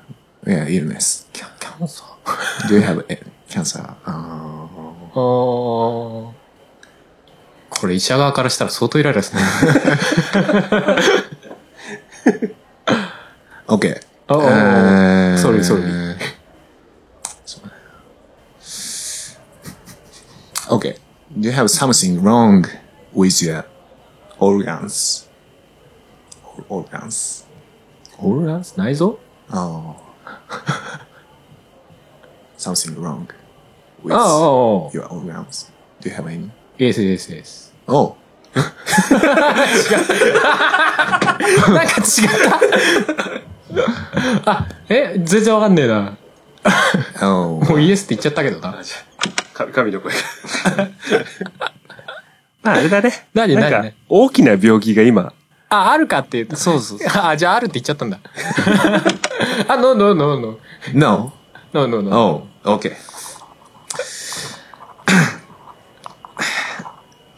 [0.45, 1.27] Yeah, illness.
[1.33, 2.67] キャキャンサー。
[2.67, 3.05] Do you have
[3.49, 3.81] cancer?
[3.81, 6.34] Uh, あー
[7.79, 9.41] これ医者側からしたら相当イライラですね。
[13.67, 14.01] okay.
[14.27, 15.83] ああ、Uh, sorry, sorry.
[20.69, 20.95] Okay.
[21.37, 22.65] Do you have something wrong
[23.13, 23.65] with your
[24.39, 25.27] organs?
[26.69, 27.45] Organs.
[28.17, 29.19] オーランス内臓
[29.51, 29.95] Oh.
[32.57, 33.27] something wrong
[34.03, 35.69] with ああ、ああ、your organs.
[36.01, 36.49] Do you have any?
[36.79, 37.64] yes, yes, yes.
[37.87, 38.15] Oh.
[38.55, 38.65] なん
[41.87, 42.29] か違っ
[44.43, 44.51] た。
[44.51, 46.17] あ、え、全然わかんねえな。
[47.21, 47.63] Oh.
[47.69, 48.75] もうイエスって言っちゃったけどな。
[49.53, 50.19] か神の声が。
[52.63, 53.27] まあ、あれだね。
[53.33, 53.61] なんか何？
[53.61, 55.33] 何何、大きな病気が今、
[55.69, 56.55] あ、あるかって言った。
[56.55, 58.19] そうそうあ、じゃああるって言っちゃったんだ。
[59.67, 60.57] あ、no, no, no, no.
[60.93, 61.33] No?
[61.73, 62.47] No, no, no.
[62.63, 62.93] Oh, okay.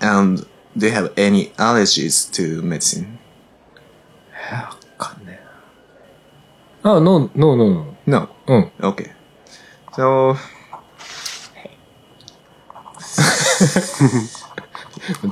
[0.06, 3.18] and do you have any allergies to medicine?
[4.52, 6.96] わかんねえな。
[6.96, 7.96] あ、no, no, no, no.
[8.06, 8.28] No.
[8.46, 8.72] うん。
[8.80, 9.10] Okay.
[9.92, 10.36] So,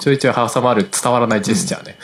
[0.01, 1.96] ちょいちょい挟まる伝わらないジェスチャーね。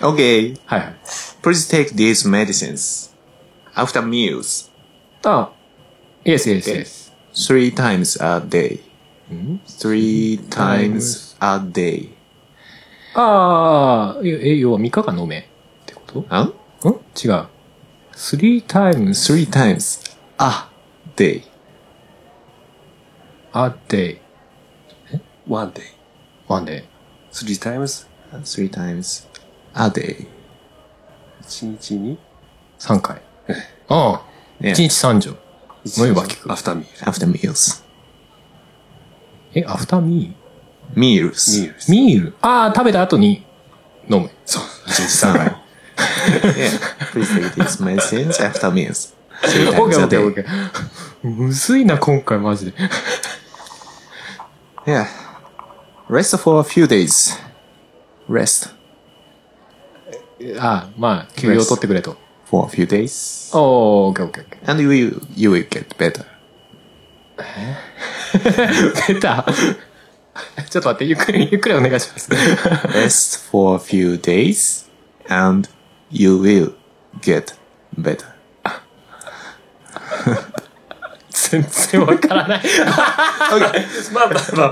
[0.00, 0.58] okay.
[0.66, 0.96] はいはい。
[1.42, 3.14] Please take these medicines
[3.74, 4.70] after meals
[5.24, 5.52] あ、
[6.24, 7.12] yes, yes, yes.
[7.32, 8.80] three times a day.
[9.67, 12.09] Three times a day.
[13.15, 15.43] ああ、え、要は3日間飲めっ
[15.85, 16.43] てこと Huh?
[16.45, 16.53] ん
[17.15, 17.47] 違う。
[18.13, 20.67] three times Three times a
[21.15, 21.43] day.
[23.53, 24.19] a day.
[25.47, 25.81] one day,
[26.47, 26.83] one day.
[27.31, 28.07] three times,
[28.43, 29.27] Three times
[29.75, 30.27] a day.
[31.41, 32.17] 一日に、
[32.79, 33.21] 3回。
[33.89, 34.21] ああ。
[34.61, 35.31] 1日3錠。
[35.97, 36.51] 飲めば効く。
[36.51, 37.11] アフターミール。
[37.11, 37.82] After meals.
[39.55, 40.35] え、アフターミ
[40.95, 40.97] Meals.
[40.97, 43.45] ミールーミールああ、食べた後に
[44.09, 44.29] 飲む。
[44.45, 44.63] そう。
[45.33, 45.59] yeah.
[47.11, 49.13] Please take these medicines after meals.
[49.43, 50.35] Three オッケ times ーオ a ッケーオッ day.
[50.35, 51.29] ケー。
[51.29, 52.73] むずいな、今回マジで。
[54.85, 55.05] Yeah.
[56.09, 57.37] Rest for a few days.
[58.29, 58.71] Rest
[60.59, 62.17] ああ、まあ、休養取ってくれと。
[62.49, 63.57] for a few days.
[63.57, 66.25] おー、オッケーオッケーオッケ And you will, you will get better.
[67.42, 69.14] ー。
[69.14, 69.44] 出た。
[70.70, 72.30] ちょっと待って、ゆっくり、ゆっくりお願いします。
[72.30, 74.88] Rest for a few days.
[75.28, 75.68] And
[76.10, 76.74] you will
[77.20, 77.54] get
[77.98, 78.24] better.
[81.30, 82.62] 全然わからない。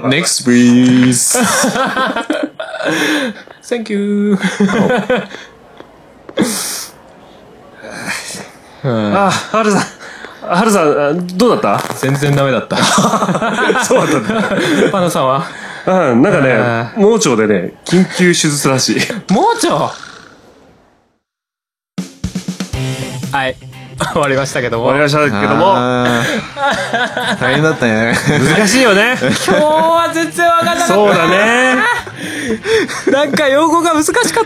[0.08, 1.38] Next, please.
[3.62, 4.38] Thank you.
[8.84, 9.82] あ、はるさん。
[10.41, 11.93] はるさんあ、どうだった？
[11.95, 12.77] 全然ダメだった。
[13.85, 14.55] そうだった
[14.87, 15.45] んパナさんは？
[15.85, 16.11] だ。
[16.11, 19.33] うん、なんかね、盲腸でね、緊急手術らしい。
[19.33, 19.91] もうちょ
[23.31, 23.55] はい。
[24.13, 24.85] 終わりましたけども。
[24.85, 25.75] 終わりましたけども、
[27.39, 28.15] 大変だったね。
[28.57, 29.15] 難しいよね。
[29.21, 30.87] 今日は全然わかんなかった。
[30.87, 31.75] そうだね。
[33.11, 34.45] なんか用語が難しかったよ。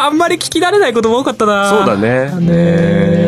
[0.00, 1.70] あんまり聞き慣れないことも多かったな。
[1.70, 2.30] そうだね。
[2.40, 3.25] ねえ。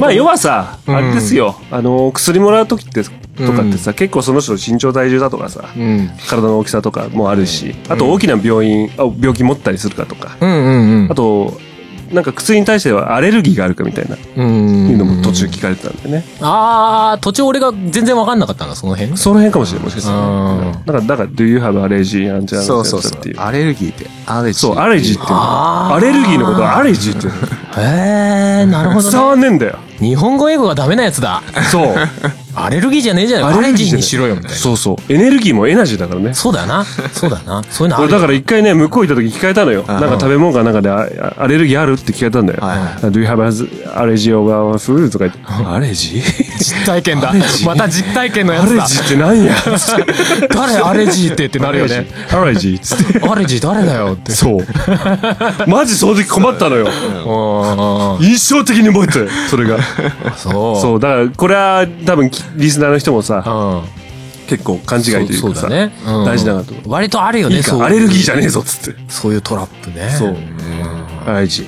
[0.00, 6.10] まあ要はさ、あれですよ、あの、薬もらう時って、とかってさ、結構その人の身長体重だとかさ、うん。
[6.28, 10.36] 体の大きさとかもあるし、あと大きな病院、あ病気持ったりするかとか、
[11.10, 11.14] あ。
[11.14, 11.58] と、
[12.12, 14.88] なんか薬に対してはアレルギーがあるかみたいな、うん。
[14.90, 16.24] いうのも途中聞かれてたんだよね。
[16.40, 19.16] ああ、途中俺が全然わかんなかったんだ、その辺？
[19.16, 20.72] その辺かもしれない、もしかしたら。
[20.72, 23.40] だから、だから、do you have allergy and そうそうそうっていう。。
[23.40, 24.60] アレルギーって、アレルギー。
[24.60, 27.28] そう、アレジーってアレルギーのことはアレジーって。
[27.28, 27.32] へ
[28.62, 29.26] え、なるほど、伝ね。
[29.26, 29.78] わんねえんだよ。
[29.98, 31.42] 日本語英語がダメなやつだ。
[31.70, 31.94] そう。
[32.56, 33.46] アレルギーじゃねえじゃん。
[33.46, 34.56] アレルギーにしろよ、みたいな。
[34.56, 35.12] そうそう。
[35.12, 36.32] エネルギーもエナジーだからね。
[36.34, 36.84] そうだよな。
[36.84, 37.62] そうだよな。
[37.68, 39.84] そういうのあるだから一回ね、向こう行った時聞かれたのよ。
[39.86, 42.60] なんか食べ物かなんかであアレルギーあるって聞かれたんだよ。
[42.62, 43.36] はいは Do you have
[43.94, 45.10] allergy over food?
[45.10, 45.66] とか言って。
[45.66, 46.22] アレジ
[46.58, 47.34] 実体験だ。
[47.64, 48.84] また実体験のやつだ。
[48.84, 49.54] アレジって何や？
[50.48, 50.76] 誰？
[50.76, 52.06] アレジーってってなるよね。
[52.32, 53.28] アレジっつって。
[53.28, 54.32] アレジー誰だよって。
[54.32, 54.66] そう。
[55.66, 56.86] マジその時困ったのよ。
[56.86, 58.24] うん。
[58.24, 59.78] 印象的に覚えてるそれが。
[60.36, 60.80] そう。
[60.80, 61.00] そう。
[61.00, 63.50] だから、これは多分きリスナーの人もさ、う
[63.92, 64.46] ん。
[64.46, 65.92] 結構勘違いというかさ、ね。
[66.06, 66.72] うん大事だなと。
[66.88, 67.70] 割とあるよね、いいか？
[67.70, 69.00] そうアレルギーじゃねえぞっつって。
[69.08, 70.08] そういうトラップね。
[70.10, 70.36] そう。
[71.26, 71.66] アレジー。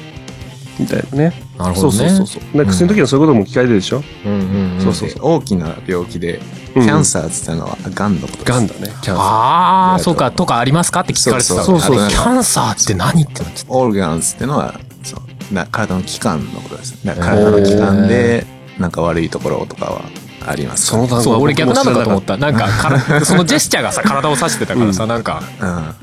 [0.78, 1.42] みたいなね。
[1.58, 2.66] なるほどねそうそうそうそう。
[2.66, 4.40] 薬の時はそういうことも聞かれてるでしょ、うんうん
[4.76, 4.80] うん。
[4.80, 5.20] そうそうそう。
[5.22, 8.44] 大きな病気で、うんキャンサーって言ったのは、ガンのことです。
[8.44, 11.00] ガンだね、キャンサああ、そうか、とかありますか？
[11.00, 17.04] って聞かれてたそうそうキャンサーって何ってなっちゃっオーガンズってのは、そう、な体の器官のことです。
[17.04, 18.46] 体の器官で、
[18.78, 20.02] なんか悪いところとかは
[20.46, 20.86] あります。
[20.86, 21.22] その単語た。
[21.24, 22.36] そう、俺逆なのかと思っった。
[22.36, 25.94] なんか、から そのジェスチャーがさ、体を指してたからさ、なんか、うん。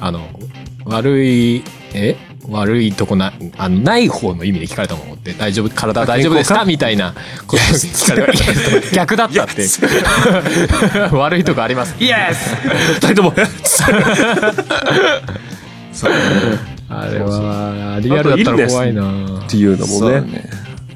[0.00, 0.28] あの、
[0.84, 1.62] 悪い、
[1.94, 2.16] え？
[2.50, 6.64] 悪いとこな、あの、ない方の意味で聞かれたもんって、大丈夫、体は大丈夫ですか？
[6.64, 7.12] みたいな
[7.46, 8.90] こと聞かれた。
[8.94, 9.66] 逆だったって。
[11.12, 11.94] 悪いとこあります。
[12.00, 12.56] イエス
[12.94, 13.34] 二人とも、
[15.92, 16.12] そう
[16.88, 19.02] あれは、リアルだったら怖いな
[19.44, 20.48] っていうのもね。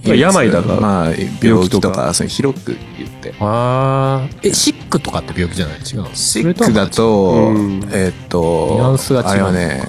[0.05, 3.35] 病だからまあ、病気と病気とかか、そういう広く言って。
[3.41, 5.79] あーえ、シックとかって病気じゃない？
[5.79, 6.15] 違うの？
[6.15, 9.83] シックだとうん、えーっと、ニュアンスが違うあれはね、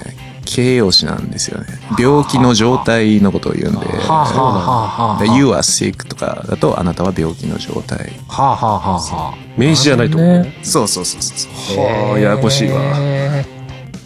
[0.44, 1.66] 形容詞なんですよね。
[1.98, 5.22] 病気の状態のことを言うんで、はあはあはあはあ。
[5.22, 8.12] で You are sick とかだと、あなたは病気の状態。
[8.28, 9.34] はあはあはあはあ。
[9.56, 10.58] 名詞じゃないと思うね。
[10.62, 11.84] そうそうそうそう。
[11.84, 12.80] はあ、ややこしいわ。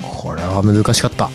[0.00, 1.28] これは難しかった。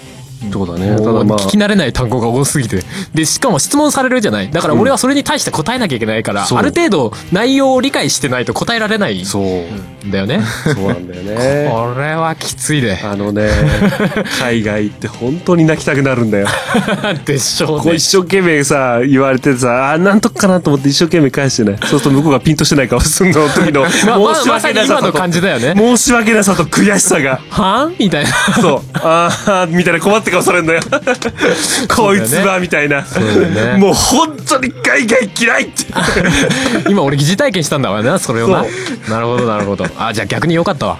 [0.51, 0.95] そうだね。
[0.97, 2.83] ただまあ、聞き慣れない単語が多すぎて。
[3.13, 4.49] で、しかも質問されるじゃない。
[4.51, 10.11] だから俺はそれに対して答えなきゃいけないから、そうある程度内容を理解してないと答えられないんそう。
[10.11, 10.41] だよね。
[10.63, 11.69] そうなんだよね。
[11.71, 12.99] これはきついで。
[13.03, 13.49] あのね、
[14.39, 16.47] 海外行って本当に泣きたくなるんだよ。
[17.25, 18.03] でしょうねこう一。
[18.13, 21.77] 生懸命さ、言われてさ、あ、なんとかかなと思って一生懸命返してね。
[21.81, 25.73] そうすると向こうがピンとしてない顔すんの時の、まあ、まあ申し訳なさとに今の感じだよね。
[25.75, 27.39] 申し訳なさと悔しさが。
[27.49, 28.29] はんみたいな。
[28.61, 28.81] そう。
[28.95, 30.81] あー、みたいな困って顔されるんだよ。
[31.95, 33.01] こいつは、みたいな。
[33.01, 35.85] ねもう本当に海外嫌いって。
[36.89, 38.65] 今俺疑似体験したんだわな、それをな
[39.05, 39.11] そ。
[39.11, 39.85] なるほど、なるほど。
[39.97, 40.97] あ、じゃあ逆によかったわ。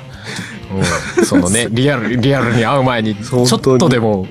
[1.17, 4.27] うん、そのね、リアル、リアルに会う前に、ちょっとでも、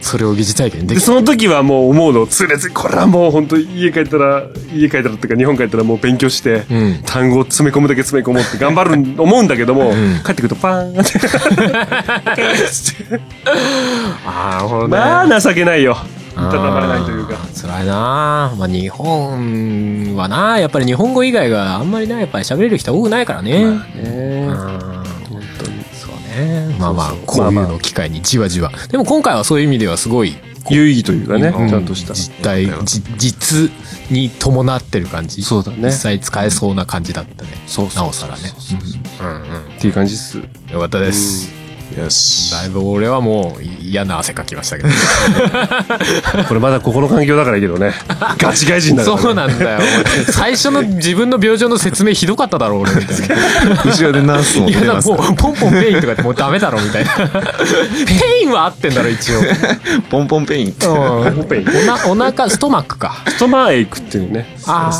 [0.00, 9.92] それを疑似体験でで、きその時はもう思うの、痛烈に、これはもう本当家帰ったら、家帰ったらっていうか日本帰ったらもう勉強して、ん単語を詰め込むだけ詰め込もうって頑張る、 思うんだけども、
[10.24, 11.20] 帰ってくるとパーンって。
[14.26, 14.88] ああ、ね。
[14.88, 15.96] まあ情けないよ。
[16.32, 17.36] いたたまれないというか。
[17.60, 23.64] 辛いなまあ日本はなやっぱり日本語以外があんまりなやっぱり喋れる人多くないからね。
[23.64, 24.89] ねうん本当に。
[24.89, 24.89] そうね。
[26.80, 28.72] まあまあこういうのを機会にじわじわ。
[28.90, 30.34] でも今回はそういう意味ではすごい
[30.70, 32.14] 有意義というかね、うんちゃんとした。
[32.14, 33.70] 実態、じ実
[34.10, 35.42] に伴ってる感じ。
[35.42, 37.50] そうだね実際使えそうな感じだったね。
[37.66, 38.42] そうなおさらね。
[39.20, 39.60] うんうん。
[39.76, 40.38] っていう感じです。
[40.38, 40.44] よ
[40.80, 41.52] かったです。
[41.98, 42.52] よし。
[42.52, 44.88] だいぶ俺はもう嫌な汗かきましたけど。
[46.48, 47.92] これまだここの環境だからいいけどね。
[48.38, 49.22] ガチ外人だから、ね。
[49.22, 49.80] そうなんだよ。
[50.30, 53.82] 最初の自分の病状の説明ひどかっただろ、俺みたいな。
[53.84, 57.10] 後ろでナースもいやだ出てますもうポンポンペインとかってもうダメだろみたいな。
[57.16, 57.24] ペ
[58.42, 59.40] インは合ってんだろ一応。
[60.10, 60.86] ポンポンペインって。
[60.86, 60.94] うん。
[60.94, 63.16] おなお腹ストマックか。
[63.28, 64.56] ストマーエイクっていうね。
[64.66, 64.90] あ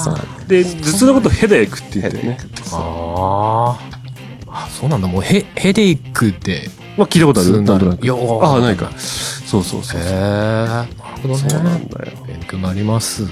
[0.49, 2.39] で、頭痛のことヘデエイクって言ってね。
[2.73, 4.69] ああ。
[4.81, 5.09] そうなんだ。
[5.09, 6.69] もうヘヘデイクで。
[7.01, 7.53] まあ聞いたことある？
[7.53, 8.91] なんとなくああ、ないか。
[8.99, 10.01] そうそうそう。
[10.01, 10.11] へえ。
[10.11, 10.89] なる
[11.23, 11.87] ほどそうなんね。
[11.91, 12.13] だよ。
[12.27, 13.25] 勉強になります。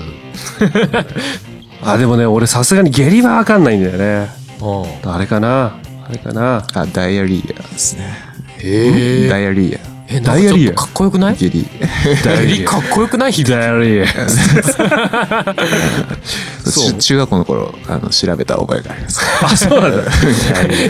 [1.85, 4.31] あ、でもね、俺さすがに下痢はわかんないんだよね。
[4.61, 5.13] うん。
[5.13, 5.77] あれかな？
[6.09, 6.65] あれかな？
[6.75, 8.15] あ、ダイアリアですね。
[8.59, 9.29] へえ。
[9.29, 9.79] ダイアリア。
[10.11, 11.37] え、なんかちょっとかっこよくない？
[11.37, 11.67] 下痢。
[12.25, 13.33] ダイリかっこよくない？
[13.45, 14.01] ダイアリ
[16.65, 19.21] 中 中学校の頃、あの、調べた覚えがあります。
[19.43, 20.11] あ、そうなんだ。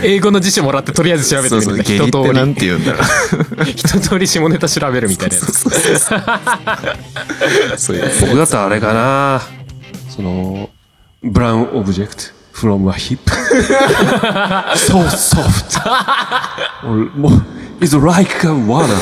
[0.04, 1.83] 英語の辞書もらってとりあえず調べてみるんだ。
[1.85, 2.98] 下痢ってなん一通て言うんだろ
[3.61, 3.64] う。
[3.64, 3.70] り。
[3.76, 5.64] 一通り下ネタ調べるみたいなやつ。
[8.20, 9.42] 僕だったらあれかな
[10.14, 10.70] その、
[11.24, 12.22] brown object
[12.54, 13.18] from a hip.
[14.74, 15.81] so soft.
[17.16, 17.42] もう
[17.80, 18.94] is like a water.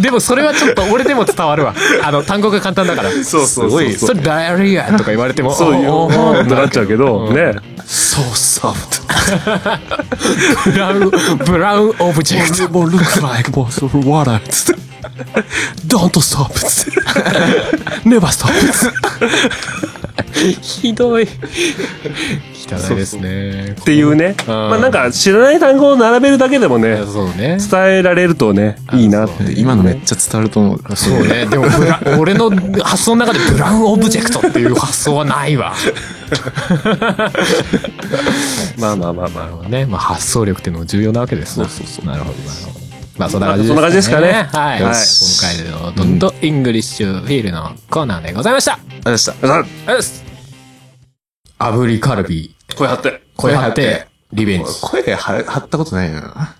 [0.00, 1.74] でもそれはちょっと俺でも伝わるわ。
[2.02, 3.10] あの、単語が簡単だから。
[3.10, 3.92] そうそうそう。
[3.92, 7.52] それ diarrhea とか言われても、そういう、おーなっちゃうけど、ね。
[7.86, 9.00] so soft.
[10.72, 12.68] brown、brown object。
[12.70, 14.40] もう look like もうその water.
[14.48, 14.80] つって
[15.86, 16.50] don't stop.
[16.54, 17.00] つって
[18.08, 18.52] never stop.
[18.72, 18.96] つって
[20.60, 21.28] ひどい。
[22.70, 23.74] 汚いですね。
[23.80, 24.36] っていうね。
[24.40, 27.58] うんまあなんか知らない単語を並べるだけでもね、そうね。
[27.58, 29.58] 伝えられるとね、いいなって。
[29.58, 30.96] 今のめっちゃ伝わると思う。
[30.96, 31.46] そうね。
[31.46, 32.50] でもブラ、俺の
[32.82, 35.74] 発想の中でブラウンオブジェクトっていう発想はないわ。
[38.78, 39.68] まあまあまあまあ。
[39.68, 39.86] ね。
[39.86, 41.68] まあ発想力っていうのも重要なわけですな。
[41.68, 42.79] そうそうなるほど、なるほど。
[43.20, 44.82] まあそんな感じです、そんな感じですかねはい。
[44.82, 48.72] はい今回の Don't English Feel のコーナーでございました。
[48.72, 49.46] ありがとうございました。
[49.46, 50.22] さあ、よし
[51.58, 53.22] 炙りカルビ、声張って。
[53.36, 54.70] 声張って、リベンジ。
[54.80, 56.20] 声は張ったことないな。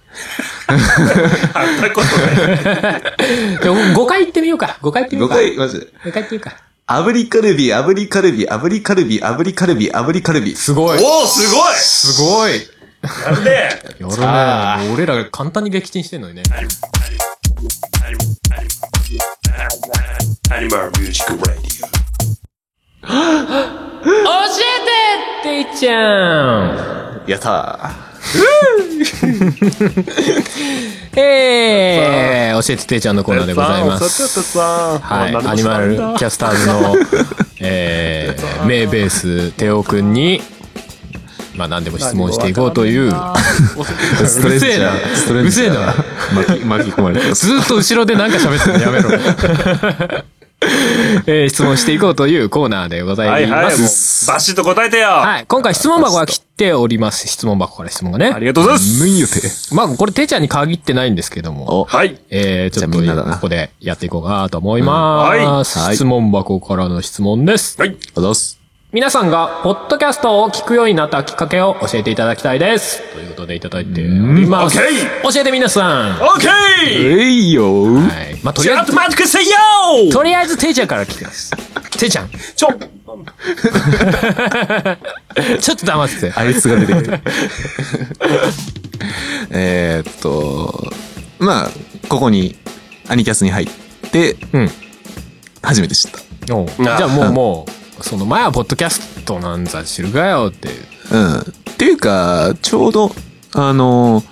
[0.69, 3.01] 張ったことない。
[3.65, 4.77] でも5回言ってみようか。
[4.83, 5.37] 5回言ってみよ5うか。
[5.37, 5.87] 回、マジで。
[5.87, 6.57] 5回言ってみようか。
[6.87, 10.55] 炙りカルビ、炙りカルビ、炙りカルビ、炙りカルビ、炙りカルビ。
[10.55, 10.99] すごい。
[11.03, 12.80] おおすごいすごい。
[13.03, 14.09] やるねやる
[14.81, 14.87] ね。
[14.87, 16.43] もう俺らが簡単に撃沈してんのにね。
[20.51, 21.81] アニマルミュージックラディ
[23.03, 24.91] 教えて
[25.41, 28.11] っていっちゃんやったー。
[31.17, 34.59] えー、教えててーちゃんのコーナーでございます。
[34.59, 36.95] は、はいアニマルキャスターズの、
[37.61, 40.41] えー、名ベース、テオくんに、
[41.61, 46.35] まあ何でも質問していこうという、ストレッチャー、ストレッチャー。
[46.35, 47.47] 巻き、巻き込まれてます。
[47.47, 49.11] ずっと後ろで何か喋ってるのやめろ。
[51.27, 53.65] えー質問していこうというコーナーでござはいいはい。
[53.65, 54.27] もう、ます。
[54.27, 55.09] バシッと答えてよ。
[55.09, 55.47] はい。
[55.47, 57.29] 今回質問箱が来ております。
[57.29, 58.31] 質問箱から質問がね。
[58.35, 59.01] ありがとうございます。
[59.01, 59.75] 無意予定。
[59.75, 61.81] まあ、これ、てーちゃんに限ってないんですけども。
[61.81, 62.19] お、はい。
[62.31, 65.31] えー、ちょっとここでやっていこうかなと思いま
[65.65, 65.79] す。
[65.79, 67.81] うんはい質問箱からの質問です。
[67.81, 67.97] はい。
[68.15, 68.60] あざっす。
[68.93, 73.01] 皆さんが、ポッドキャストを聞くようになったきっかけを教えていただきたいです。
[73.13, 74.11] ということでいただいており
[74.49, 74.77] ます。
[74.79, 74.91] オッケ
[75.33, 76.17] 教えて皆さん。
[76.21, 76.51] オッケー
[77.21, 78.01] えいよー。
[78.01, 78.37] はい。
[78.43, 79.57] まあ、とりちょあえず、っと待ってくださいよ
[80.11, 81.53] とりあえず、ていちゃんから聞きます。
[82.01, 82.31] ていちゃん。
[82.31, 82.67] ちょ、
[85.61, 86.33] ちょっと黙ってて。
[86.35, 87.21] あいつが出てきてる。
[89.51, 90.91] えーっと、
[91.39, 91.71] まあ、
[92.09, 92.57] ここに、
[93.07, 93.69] アニキャスに入っ
[94.11, 94.69] て、うん。
[95.63, 96.19] 初めて知った。
[96.57, 97.71] おうじゃあもう、もう、
[98.03, 100.85] その前はポッドキャストなんざ知るがよっていう。
[101.13, 101.39] うん。
[101.41, 101.43] っ
[101.79, 103.11] ていうか、ちょうど、
[103.53, 104.23] あの、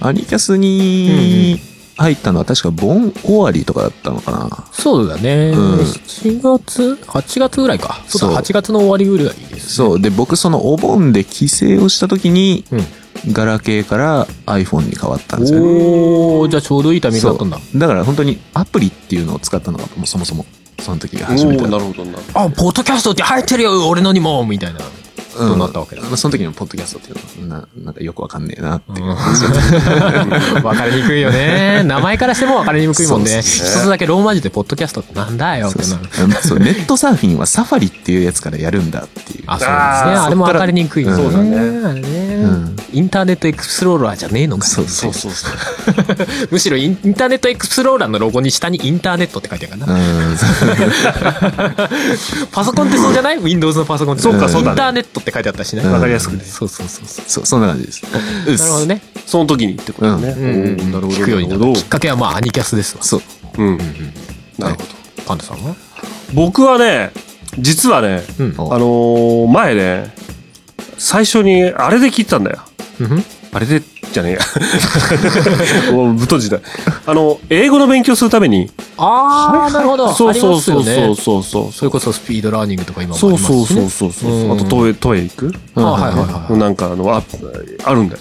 [0.00, 1.60] アニキャスに
[1.96, 4.48] 入ったのは確か盆終わりとかだったのかな。
[4.72, 5.52] そうだね。
[5.54, 8.02] うん7月 ?8 月ぐらいか。
[8.08, 9.74] そうだ、そう8月の終わりぐらいです。
[9.74, 10.00] そう。
[10.00, 12.84] で、僕そのお盆で帰省をした時に、うん。
[13.32, 15.66] ガラケーから iPhone に変わったんですよね。
[15.66, 17.58] おー、じゃあちょうどいいタイミングだったんだ。
[17.76, 20.44] だから本当にアプリっていうのを使ったのがもうそもそも
[20.82, 22.18] その時が初めてだったなるほどな。
[22.34, 24.80] あ、ポッドキャストって入ってるよ俺のにもみたいな。
[25.36, 26.02] そうなったわけだ。
[26.02, 29.06] まあその時のポッドキャストっていうのはななんかよくわかんねえなっていう。
[30.64, 31.82] わかりにくいよね。
[31.84, 33.40] 名前からしてもわかりにくいもんね。
[33.42, 36.08] 一つだけローマ字でポッドキャストってなんだよってなる。
[36.42, 39.44] そうネットサーフィンはサファリっていうやつからやるんだっていう。
[39.46, 40.26] あ、そうですね。
[40.26, 41.16] あれもわかりにくいよね。
[41.16, 45.52] そうだねあれねんインターネットエクスプローラーじゃねえのかよそうそうそうそう。
[46.50, 49.98] むしろインインターネットエクスプローラーのロゴに下にインターネットって書いてあるからな。
[49.98, 50.38] うん
[52.52, 54.22] パソコンってそうじゃない ?Windows のパソコンって。
[54.22, 55.82] そうかそうだねインターネットって書いてあったしね。
[55.82, 56.44] うんわかりやすくね。
[56.44, 57.24] そうそうそうそう。
[57.26, 58.02] そう、そんな感じです。
[58.46, 58.86] うっすなるほど。
[58.86, 59.02] ね。
[59.26, 60.28] その時にってことね。
[60.28, 61.18] うんうんなるほど。
[61.18, 63.02] 聞くようになったきっかけはまあアニキャスですわ。
[63.02, 63.22] そう。
[63.58, 63.78] うん。
[64.58, 64.84] なるほど。
[65.26, 65.74] パンダさんは？
[66.34, 67.12] 僕はね、
[67.58, 68.54] 実はね、うん。
[68.58, 70.14] おあのー前ね、
[70.98, 72.58] 最初にあれで聞いたんだよ。
[73.00, 73.82] うんあれで、
[74.12, 74.38] じゃねえや。
[75.92, 76.58] もうぶっとじだ。
[77.06, 78.70] あの、英語の勉強するために。
[78.96, 80.12] あー、なるほど。
[80.12, 81.72] そうそうそうそうそうそう。
[81.72, 84.30] それこそスピードラーニングとか今もありますそうそうそうそう。
[84.30, 85.54] うんあとトイトイレ行く？
[85.76, 86.58] あはいはいはい。
[86.58, 87.22] なんかあの、あ
[87.84, 88.20] あるんだよ。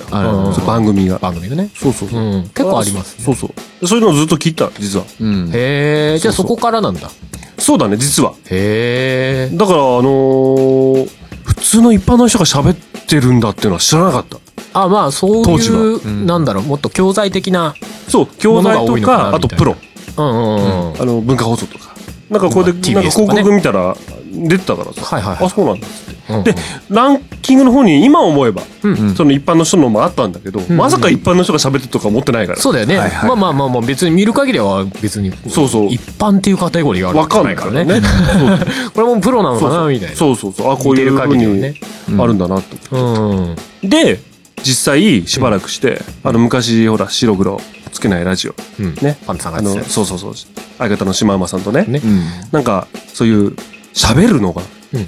[0.65, 1.17] 番組が。
[1.19, 1.69] 番組がね。
[1.79, 2.37] そうそうそうう。
[2.37, 2.43] ん。
[2.53, 3.25] 結構ありますね。
[3.25, 3.47] そうそ
[3.81, 3.87] う。
[3.87, 5.05] そういうのをずっと聞いた、実は。
[5.19, 5.49] うん。
[5.53, 7.09] へえ、じゃあそこからなんだ。
[7.57, 8.31] そうだね、実は。
[8.49, 9.55] へえ。
[9.55, 11.09] だから、あのー
[11.43, 12.75] 普通の一般の人が喋っ
[13.07, 14.37] てるんだっていうのは知らなかった。
[14.73, 17.75] あ、まあそう当時はいう、なんだろう、もっと教材的な。
[18.07, 19.75] そう、教材とものが多いのかなか、あとプロ。
[20.17, 21.01] うんうんうん。
[21.01, 21.91] あの、文化放送とか。
[22.29, 23.95] なんかこれで、まあなんか TBS とかね広告見たら
[24.31, 25.15] 出てたからさ。
[25.15, 26.33] はいはいはいあ、そうなんだっつって。
[26.33, 26.55] うんで、
[26.89, 32.59] ランキングの方に今思えば、うんその一般の人のもあったんだけど、まさか一般の人が喋ってるとか思ってないから。
[32.59, 32.97] そうだよね。
[32.97, 35.33] はいはいまあまあまあまあ、別に見る限りは別に。
[35.49, 38.01] そうそう一般っていうカテゴリーがあるわかんないからね。
[38.95, 40.15] これもプロなのかなみたいな。
[40.15, 40.71] そうそうそう。
[40.71, 41.75] あ、こういう見てるふうに限りはね
[42.23, 42.77] あるんだなって。
[42.91, 43.55] うん。
[43.83, 44.19] で、
[44.63, 47.59] 実際しばらくして、あの昔ほら白黒
[47.91, 48.55] つけないラジオ。
[48.79, 48.95] うん。
[48.95, 49.17] ね。
[49.25, 50.33] パンツさんがやってそうそうそう。
[50.77, 51.85] 相方の島馬さんとね。
[51.87, 52.21] ねうん。
[52.51, 53.55] なんか、そういう、
[53.93, 54.61] 喋るのが
[54.93, 55.07] うん、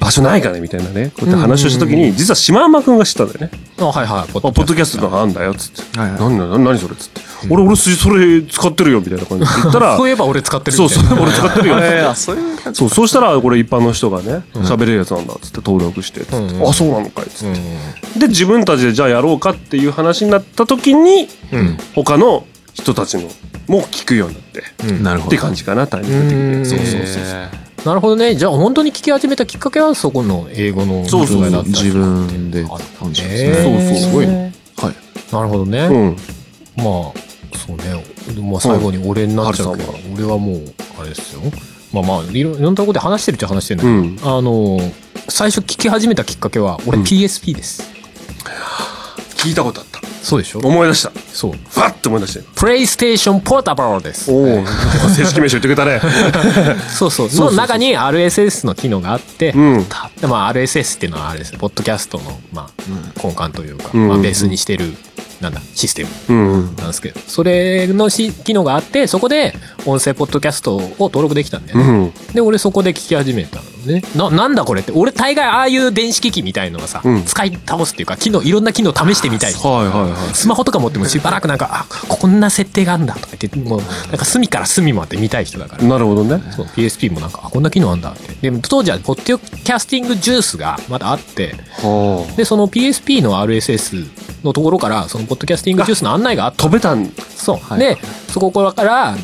[0.00, 1.12] 場所ないかねみたいなね。
[1.16, 3.50] こうやって話をした時に、実は島馬くんが知ったんだよね。
[3.78, 4.32] あ、はいはい。
[4.32, 5.98] ポッドキャストのあんだよ、つって。
[5.98, 7.20] はいはい何だ、何それ、つって。
[7.50, 11.22] 俺、俺、それ使ってるよ、みたいな感じで 言ったらそう、いえば俺使ってるそうそみたいうな。
[11.26, 11.76] 俺使ってるよ。
[11.80, 12.38] えー、そう。
[12.72, 17.60] そう、そうしたら、これ一般の人がね、喋れるやつなんだ、つって登録して、つってうんうんあ、そうなのかい、つって。
[18.16, 21.28] うで、自分たちでじゃあやろうかっていう話になった時に、ん。
[21.52, 21.78] うん。
[21.94, 23.24] 他の人たちの
[23.68, 25.28] も聞くようになって、うんなるほど。
[25.28, 26.66] って感じかな、タイミング的うんに。
[26.66, 27.84] そうそうそう。
[27.84, 28.36] なるほどね。
[28.36, 33.88] じゃあ本当に聞き始めたきっかけはそこの英語のそうそう動画だったり自分で感じへですーね。
[33.88, 34.52] そうそうすごいね。
[34.76, 34.94] はい。
[35.34, 35.78] なるほどね。
[35.90, 36.16] うん。
[36.76, 36.86] まあ、
[37.56, 38.04] そうね。
[38.50, 40.62] まあ最後に俺になっちゃうけど、うん俺はもう、
[40.98, 41.40] あれですよ。
[41.92, 44.38] まあまあ、いろんなところで話してるっちゃ話してるんだけど、うん。
[44.38, 44.92] あの、
[45.28, 47.82] 最初聞き始めたきっかけは、俺うん PSP です。
[49.36, 50.00] 聞いたことあった。
[50.22, 50.60] そうでしょ？
[50.60, 51.10] 思い出した。
[51.32, 51.52] そう。
[51.52, 52.46] ファッて思い出したよ。
[52.54, 54.30] プレイステーションポータブルです。
[54.30, 54.64] おお、
[55.08, 56.00] 正式名称言ってくれたね。
[56.88, 57.28] そうそう。
[57.28, 64.94] その中に RSS の機能があって、うんたまあ RSS っていうのはあれですね、ポッドキャストの、まあ、根幹というか、うんまあベースにしてる、
[65.42, 66.76] なんだ、システムうん。
[66.76, 71.84] なんですけど、それのし機能があって、そこで音声ポッドキャストを登録できたんだよね。
[71.84, 72.34] うん。
[72.34, 73.92] で、俺そこで聞き始めたのね。
[74.00, 74.02] ね。
[74.16, 74.92] な、なんだこれって。
[74.92, 79.52] 俺大概ああいう電子機器みたいのはさ、うん使い倒すっていうか、機能、いろんな機能試してみたい。
[79.52, 80.34] はいはいはい。
[80.34, 85.84] スマホとか持ってもしばらくなんか、あ、こんな設定があるんだとか言って、もう、なんか隅から隅まで見たい人だから。
[85.84, 86.42] なるほどね。
[86.54, 88.34] そう、PSP もなんか、あ、こんな機能あんだって。
[88.40, 92.36] でも当時は、ポッドキャスティングジュースがまだあって、はあ。
[92.36, 94.08] で、その PSP の RSS
[94.44, 96.64] のところから、そのポッドキャスティングジュースの案内があった。
[96.64, 97.10] 飛べたん。
[97.36, 97.78] そう。
[97.78, 99.16] で、そこから、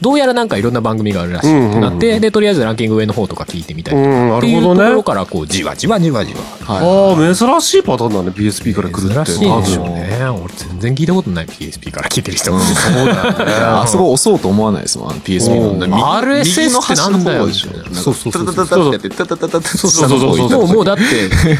[0.00, 4.86] どうやらなんかいろんな番組があるらしいってなって、で、とりあえずランキング上の方とか聞いてみたりとかっていうるほどね。
[4.86, 6.40] ところから、こう、じわじわじわじわ。
[6.66, 9.24] ああ、珍しいパターンだね、PSP から来るって。
[9.24, 10.24] 珍しいでしょう多分ね。
[10.26, 12.58] 俺全然聞いたことない PSP から聞いてる人。
[12.58, 13.54] そうだよね。
[13.62, 15.86] あそこ押そうと思わないですもん、あの PSP の。
[15.86, 17.48] 右 RSS 右のてなんだよ
[17.92, 18.46] そうそうそう。
[18.46, 21.02] タタタタってやって、タタタタってそうそうそうそうもう、もうだって、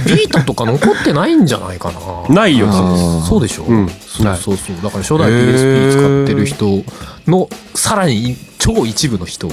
[0.07, 1.93] ビータとか残ってないんじゃないか
[2.29, 2.35] な。
[2.35, 2.69] ないよ、
[3.29, 4.77] そうでしょ、んそうそうそう。
[4.83, 6.85] だから初代 PSP 使ってる人
[7.27, 9.51] の、さらに超一部の人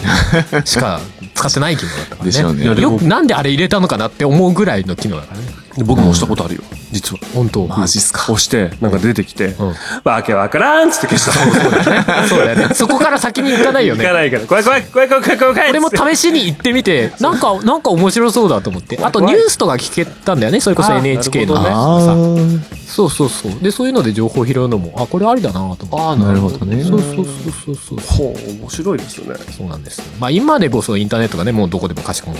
[0.64, 1.02] しか
[1.36, 5.47] 使ってない機能だったからねよくなんであれ入れたのかなって思うぐらいの機能だからね。
[5.78, 6.62] 僕も押したことあるよ、
[6.92, 7.20] 実は。
[7.34, 7.66] 本当。
[7.68, 8.24] マジっすか。
[8.24, 12.28] 押して、なんか出てきてうん、わけわからんっつって消した。
[12.28, 12.74] そうだよね。
[12.76, 14.14] そこから先に行かないよね行か。
[14.14, 14.46] ないから。
[14.46, 15.70] 怖い怖い怖い怖い怖い怖い怖い。
[15.70, 19.00] 俺も試しに行ってみて、なんか、なんか面白そうだと思って。
[19.02, 20.60] あとニュースとか聞けたんだよね。
[20.60, 23.54] それこそあー NHK のなるさあーそうそうそう。
[23.62, 25.88] で、そういうので情報拾うのも、あ、これありだなと思って。
[25.94, 26.84] ああ、なるほどね。
[26.84, 28.00] そうそうそうそうそう。
[28.00, 29.40] ほう、面白いですよね。
[29.58, 30.06] そうなんですよ。
[30.20, 32.38] まあ今でこそインターネットがね、もうどこでもかしこも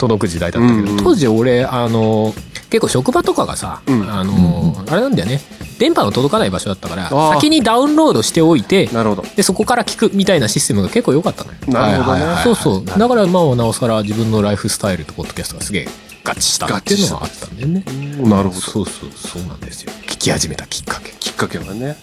[0.00, 2.34] 届く時代だったけど、うんうん当時俺、あの、
[2.70, 5.40] 結構職場とかがさ、うんあの、あれなんだよね。
[5.78, 8.86] 電波の届かない場所だったから、ー先にダウンロードしておいて。
[9.36, 11.58] で、そこから聞くみたいなシステムが結構良かったのよ。
[11.68, 12.24] なるほどね。
[12.44, 12.84] そうそう。
[12.84, 15.88] だからまあなおさら自分のライフスタイルとポッドキャストがすげえ
[16.24, 17.84] 合致したっていうのがあったんだよね。
[18.28, 18.60] なるほど。
[18.60, 19.92] そうそう、そうなんですよ。
[20.06, 21.12] 聞き始めたきっかけ。
[21.18, 21.86] きっかけはね。
[21.86, 21.96] はい。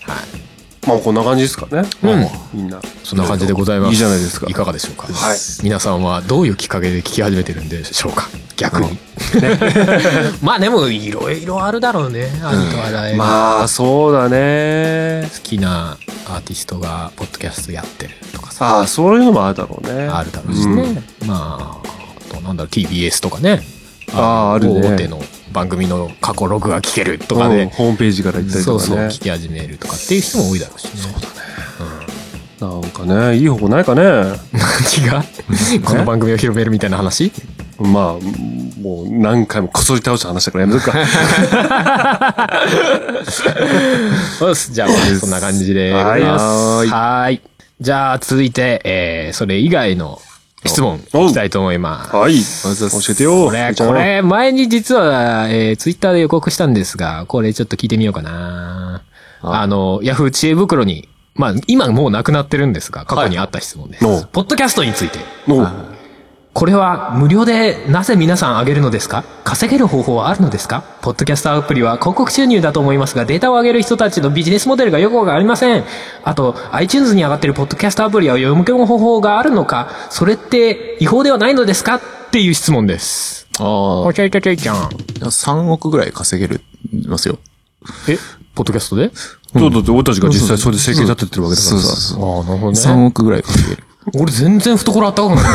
[0.87, 1.87] まあこんな感じですかね。
[2.03, 2.79] うんみんな。
[3.03, 3.91] そんな感じでございます。
[3.91, 5.07] いいじゃないですかいかがでしょうか。
[5.11, 8.29] はい皆さんはどういうきっかけで聞き始めてるんでしょうか。
[8.55, 8.97] 逆に。
[10.41, 12.27] まあ でも、いろいろあるだろうね。
[12.43, 13.17] ありとあらゆる。
[13.17, 15.29] まあ、そうだね。
[15.31, 18.77] 好きなアーティストがポッドキャストやってるとかさ。
[18.77, 20.07] ああ、そういうのもあるだろうね。
[20.07, 21.03] あるだろうしね。
[21.25, 21.89] まあ、
[22.31, 23.61] あとなんだろう、TBS とかね。
[24.13, 25.21] あーあるね大手の
[25.51, 27.65] 番組の過去ログが聞けるとうんかで。
[27.65, 29.07] ホームページから行ったりそうそう、とかね。
[29.07, 30.91] 聞き始めるとかっていう人も多いだろうしね。
[32.59, 34.01] なんかね、いい方法ないかね。
[34.01, 34.35] 何
[35.07, 35.23] が？
[35.85, 37.31] この番組を広めるみたいな話？
[37.77, 37.93] まあ、
[38.81, 40.97] もう何回もこそり倒した話だからやめとくか。
[44.41, 44.87] よし、じゃあ、
[45.19, 45.93] そんな感じで。
[45.93, 47.41] はいはーい。
[47.79, 50.19] じゃあ、続いて、えー、それ以外の
[50.65, 52.15] 質問、おいきたいと思います。
[52.15, 52.33] はい。
[52.33, 53.45] 教えてよ。
[53.45, 53.93] これ、こ。
[53.93, 59.03] れ、前に実は、えー、ツイッターで予告したんですが、これちょっと聞いてみようかな。
[59.41, 64.05] あの、ヤフー知恵袋に、まあ、今もうなくなってるんですが、過去にあった質問です。
[64.05, 65.19] おポッドキャストについて。
[66.57, 69.23] おこれは無料でなぜ皆さん上げるのですか？
[69.43, 70.83] 稼げる方法はあるのですか？
[71.03, 75.85] ポッドキャストアプリは広告収入だと思いますが、データを上げる人たちのビジネスモデルがよくわかりません。
[76.23, 79.91] あと、iTunes に上がってるポッドキャストアプリは読み込む方法があるのか？
[80.09, 81.95] それって違法ではないのですか？
[81.97, 82.01] っ
[82.31, 83.47] ていう質問です。
[83.59, 84.75] あおちゃいちゃいちゃいちゃん。
[84.77, 86.61] あ、3億ぐらい稼げる、
[87.07, 87.37] ますよ。
[88.09, 88.17] え？
[88.55, 89.11] ポッドキャストで？
[89.13, 91.77] そうだって俺たちが実際それで生計立ててるわけだからさ。
[91.77, 92.37] そうそうそう。
[92.39, 93.83] ああ、なるほど3億ぐらい稼げる。
[94.15, 95.45] 俺全然懐あったかくない？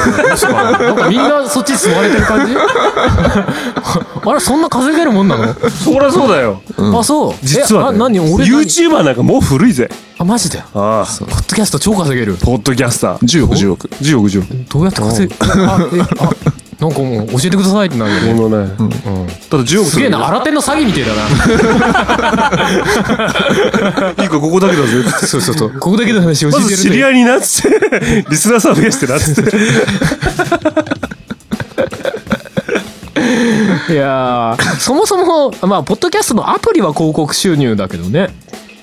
[0.79, 2.55] なんかみんなそっち進まれてる感じ？
[2.55, 6.61] あれ、そんな稼げるもんなの、そりゃそうだよ。
[6.77, 7.35] あ、そう。
[7.43, 8.21] 実はね、えあ何？
[8.21, 9.89] 俺何？YouTuber なんかもう古いぜ。
[10.19, 10.63] あ、マジで？
[10.73, 11.07] ポああ。
[11.07, 12.37] ッドキャスト超稼げる。
[12.37, 13.19] ポッドキャスター。
[13.21, 13.89] 10億、10億。
[13.89, 14.71] 10億、10億。
[14.71, 16.31] どうやって稼い、あ、え、あ、
[16.83, 18.67] なんかもう教えてくださいってなるよね。
[18.67, 18.75] ね。
[18.77, 18.91] うん。
[18.91, 21.23] だって10億すげえな、新手の詐欺みてえだな。
[24.25, 24.89] いいか、ここだけだぜ。
[25.29, 25.71] そうそうそう。
[25.79, 29.53] ここだけの話教えてまるず知り合いになっつって、リスナーさん増やしてなっつって。
[33.93, 38.35] いやーそもそも、まあ、ポッドキャストのアプリは広告収入だけどね。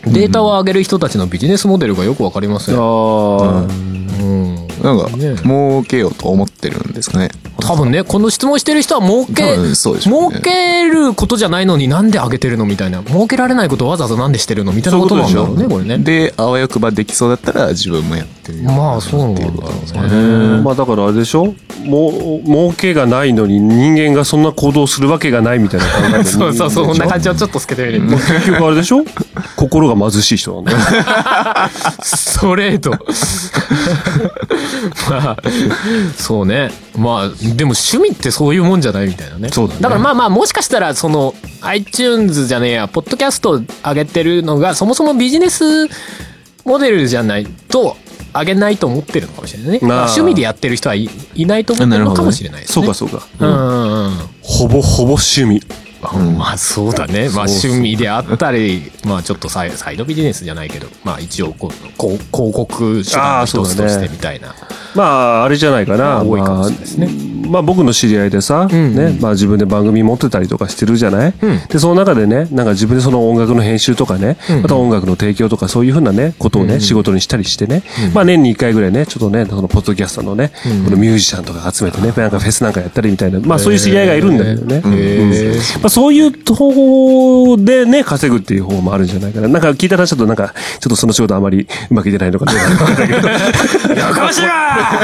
[0.05, 2.75] データを上げる人たちのビジネスモデルがよくわかりません。
[2.75, 2.83] あう
[4.23, 4.55] ん。
[4.81, 7.29] なんか、ね儲けようと思ってるんですかね。
[7.61, 13.01] 多分ね、この質問してる人は儲け、うでしょうね儲けることじゃないのになんで上げてるのみたいな。
[13.03, 15.97] 儲けられないことをわざわざなんでしてるのみたいなことなんだろうね、これね。
[15.99, 18.71] で、あわよくばできそうだったら自分もやってるよ。
[18.71, 20.01] まあ、そうなんだろうあ。
[20.07, 20.61] ね。
[20.63, 21.53] まあだからあれでしょ？
[21.83, 27.23] もう、儲けがないのに人間がそんな行動するわけがないみたいな考えでそうそうそう、こんな感じ。
[27.23, 28.01] じをちょっと透けてみる。
[28.17, 29.03] 結局あれでしょ？
[29.55, 30.77] 心が貧しい人なんだよ。
[32.03, 32.91] ストレート。
[35.09, 35.37] まあ、
[36.17, 36.71] そうね。
[36.97, 39.49] まあ、でも趣味ってそういうもんじゃないみたいなね。
[39.49, 45.87] そうだねからまあまあ、もしかしたら、その、iTunes じゃねえや、ポッドキャスト上げてるのが、そもそもビジネス
[46.65, 47.97] モデルじゃないと、
[48.33, 49.79] 上げないと思ってるのかもしれないね。
[49.81, 52.73] まあまあ趣味でやってる人はいいないと思ってるのかもしれないですね。
[52.73, 53.25] そうかそうか。
[53.39, 54.11] うんうんうん。
[54.43, 55.63] ほぼほぼ趣味。
[56.37, 57.29] まあそうだね。
[57.29, 64.55] まあ趣味であったり、まあちょっとサイサイドビジネスじゃないけど、まあ一応こうこう広告手段の一つとしてみたいな。
[64.95, 65.03] ま
[65.41, 66.23] あ、あれじゃないかな。
[66.23, 71.59] 多いかもしれないですねまあまあ僕の知り合いでさ、んね、まあ自分で番組持ってたりとかしてるじゃない、うん。
[71.67, 77.83] で、その中でね、なんか自分でその音楽の編集とかね、うんまた音楽の提供とかそういうふうなね、ことをね、仕事にしたりしてね、
[78.13, 84.81] まあ年に一回ぐらいね、ちょっとね、そのポッドキャストのね、うんこのミュージシャンとか集めてね、なんかフェスなんかやったりみたいな、まあそういう知り合いがいるんだけどね。
[85.81, 86.73] まあそういう方
[87.53, 89.47] 法でね、稼ぐっていう方もあるんじゃないかな。
[89.47, 92.53] なんか聞いたらちょっとなんか、ちょっとその仕事あまりうまくいってないのかな。
[93.95, 94.99] やかましいわ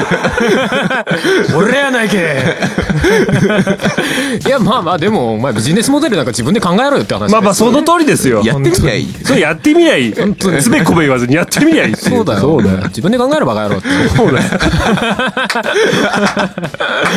[1.57, 2.17] 俺やないけ
[4.45, 8.41] いやまあまあでもお前ビジネスモデルなんか自分で考えろよって話まあまあその通りですよ。
[8.43, 9.13] やってみりゃいい。
[9.23, 10.13] それやってみりゃいい。
[10.13, 12.77] つべこべ言わずにやってみりゃいいっていそうだよそうだよ。
[12.87, 14.43] 自分で考えろバカ野郎ってそうだよ。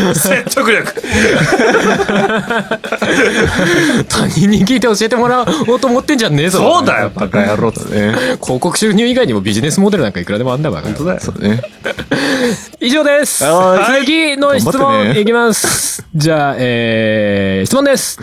[0.14, 0.92] 説得力。
[4.08, 8.14] 他人に聞いて教えてもらおうと思ってんじゃねえぞそうだよ、バカ野郎ってね。
[8.42, 11.20] 広告収入以外にもビジネスモデルなんかいくらでもあんだバカ野郎本当だよ。
[11.20, 11.62] そうね。
[12.80, 18.20] 以上ですは次の質頑張ってね問いきますじゃあえー、質問です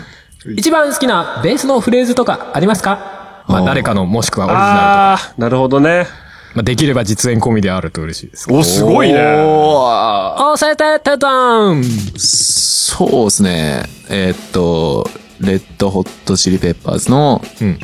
[0.56, 3.44] 一番好きなベースのフレーズとかありますか？
[3.48, 6.06] まあ誰かのもしくはオリジナルとかああ、なるほどね。
[6.54, 8.46] まあ、できれば実演込みであると嬉しいです。
[8.50, 9.20] お、すごいね。
[9.20, 11.82] おーおせててたん
[12.16, 13.82] そうですね。
[14.08, 15.08] えーっと、
[15.40, 17.78] レッドホットチリペッパーズのうん。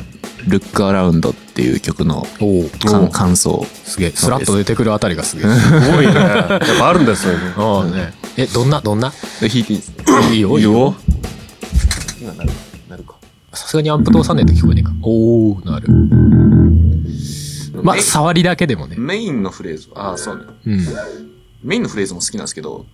[0.47, 2.25] Look Around っていう曲の
[2.81, 3.65] 感感想。
[3.83, 4.11] すげえ。
[4.11, 5.49] スラッと出てくるあたりがすげえ。
[5.55, 6.13] すごいね。
[6.13, 7.39] やっぱあるんですよね。
[7.55, 8.13] ああね。
[8.37, 9.11] え、どんな、どんな？
[9.41, 10.19] で弾いていいですか？
[10.29, 10.95] いいよ、いいよ。
[12.21, 12.49] 今なる
[12.89, 13.15] なるか。
[13.53, 14.91] さすがにアンプ通さねえと聞こえねえか。
[15.03, 15.87] おおなる。
[17.81, 18.95] まあ、触りだけでもね。
[18.97, 20.43] メインのフレーズは、ああ、そうね。
[20.65, 20.85] うん。
[21.63, 22.85] メインのフレーズも好きなんですけど、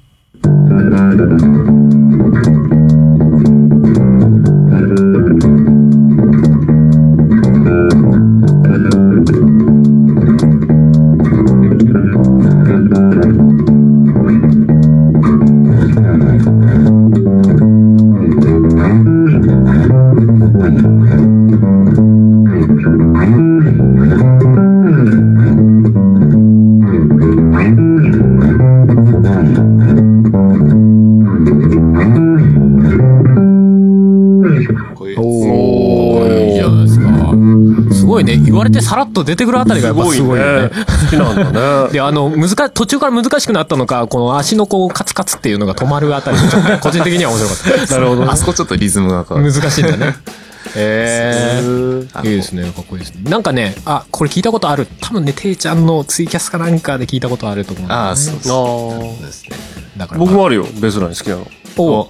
[38.60, 38.66] ごいね。
[38.66, 40.70] 言われてさらっと出てくるあたりがやっぱすごいよね。
[40.70, 41.91] 好きなんだね。
[41.93, 46.38] で、あの、難か、途中から難しくなったのか、この足のこう、カツカツっていうのが止まるあたり、
[46.82, 47.93] 個人的には面白かった。
[47.95, 49.53] なるほどねあそこちょっとリズムが変わる。
[49.53, 50.16] 難しいんだね。
[50.76, 52.28] えー。
[52.30, 52.64] いいですね。
[52.64, 53.30] かっこいいですね。
[53.30, 54.88] なんかね、あ、これ聞いたことある。
[55.01, 59.57] 多分ね、ていちゃんのツイキャスかなんかで聞いたことあると思うんねああ、そうあそうーですね。
[59.97, 61.47] だから、僕もあるよ、ベースライン好きなの。
[61.78, 62.10] お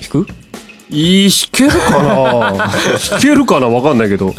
[0.00, 0.26] 弾く？
[0.90, 2.52] いい、弾けるかな？
[3.10, 3.68] 弾けるかな？
[3.68, 4.34] わかんないけど。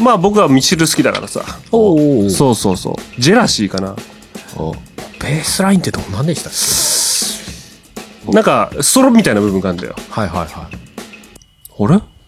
[0.00, 1.42] まあ僕はミシル好きだからさ。
[1.72, 3.20] おおそうそうそう。
[3.20, 3.94] ジェラシーかな。
[4.56, 4.72] お
[5.20, 6.52] ベースラインってどんなんでしたっ
[8.26, 8.32] け？
[8.32, 9.94] なんか、ソロみたいな部分があるんだよ。
[10.10, 10.48] はいはいはい。
[10.52, 10.68] あ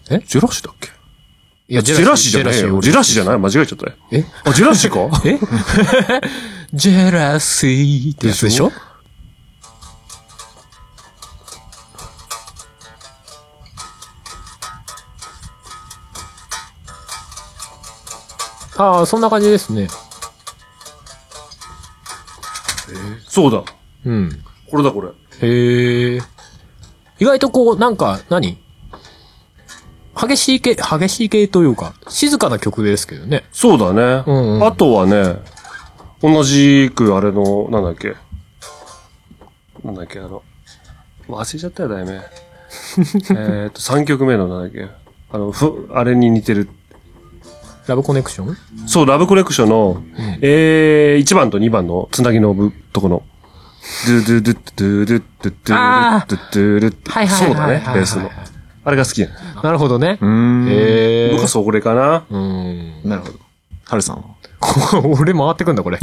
[0.09, 0.17] れ？
[0.17, 0.23] え？
[0.27, 0.89] ジェラシーだっけ？
[1.69, 2.81] いや、ジェラシーじゃないよ。
[2.81, 3.39] ジェラシーじゃない？
[3.39, 3.93] 間違えちゃったよ。
[4.11, 4.25] え？
[4.45, 5.21] あ、ジェラシーか？
[5.25, 5.39] え？
[6.73, 8.71] ジェラシーってやつでしょ？
[18.77, 19.87] ああ、そんな感じですね。
[23.27, 23.63] そうだ。
[24.05, 24.43] うん。
[24.69, 25.09] これだこれ。
[25.41, 26.21] へえ。
[27.19, 28.57] 意外とこう、なんか、何？
[30.15, 33.45] 激しい系、激しい系というか、静かな曲ですけどね。
[33.51, 34.23] そうだね。
[34.27, 35.37] うんうんあとはね、
[36.21, 38.15] 同じくあれの、なんだっけ。
[39.83, 40.43] なんだっけ、あの、
[41.27, 42.13] 忘れちゃったよ、題名。
[43.35, 44.87] えっと、3曲目のなんだっけ。
[45.31, 46.69] あの、ふ、あれに似てる。
[47.87, 48.57] ラブコネクション？
[48.87, 50.03] そう、ラブコレクションの、
[50.41, 53.23] えー、1番と2番のつなぎのぶとこの。
[54.07, 58.31] ドゥドゥドゥドゥドゥドゥドゥドゥドゥドゥドゥはいはいそうだねベースの。
[58.85, 59.33] あれが好きやね。
[59.61, 60.17] なるほどね。
[60.21, 60.29] うー
[60.65, 60.69] ん。
[60.69, 61.31] へえ。
[61.31, 62.25] 僕はそれかな。
[62.29, 63.01] うん。
[63.03, 63.39] なるほど。
[63.85, 64.23] はるさんは
[65.19, 65.99] 俺回ってくんだ、これ。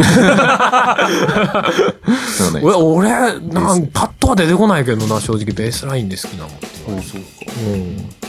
[2.63, 3.09] 俺、俺、
[3.41, 6.67] なんパッとは出てこないけどな、正直ベースラインで好きなのって。
[6.89, 7.27] うん、そうか。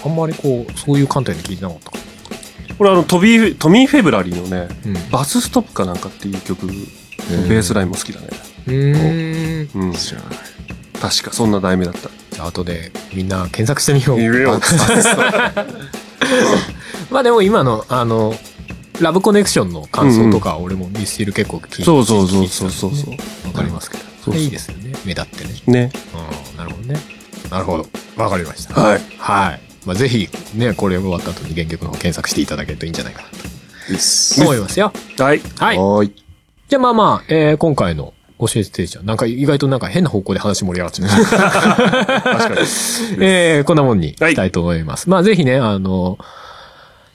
[0.05, 0.11] うん。
[0.11, 1.97] あんまりこう、そういう観点で聞いてなかったか
[2.77, 8.27] これあの、トビー、トミー・フェブラリーのね、うんバスストップかなんかっていう曲、ベースラインも好きだね。
[8.67, 9.81] うーん。
[9.81, 9.93] うん。
[9.93, 10.29] 知らない。
[10.93, 12.09] じ確かそんな題名だった。
[12.41, 14.17] ゃあ、後でみんな検索してみよう。
[14.17, 14.59] 言えよ。
[17.09, 18.35] まあでも今の、あの、
[18.99, 23.13] ラブコネクションの感想とか、俺もミスチル結構聞いてそうそうそうそうそうそう。
[23.47, 24.03] わかりますけど。
[24.23, 24.93] そうそういいですよね。
[25.05, 25.53] 目立ってね。
[25.67, 25.91] ね。
[26.53, 26.99] うん、なるほどね。
[27.49, 27.87] なるほど。
[28.17, 28.79] わかりました。
[28.79, 29.01] はい。
[29.17, 29.70] はい。
[29.85, 33.29] まあ、ぜひ、ね、これ終わった後に原曲の方検索していただけるといいんじゃないかな。
[33.29, 34.93] と思いますよ。
[35.17, 35.39] はい。
[35.39, 35.77] はい。
[35.77, 36.15] はーい。
[36.67, 39.05] じゃあまあまあ、えー、今回の教えてちゃん。
[39.05, 41.09] なんか意外となんか変な方向で話盛り上がっちゃう。
[41.25, 42.55] 確かに。
[43.25, 45.09] えー、こんなもんにしたいと思います。
[45.09, 46.17] まあぜひね、あの、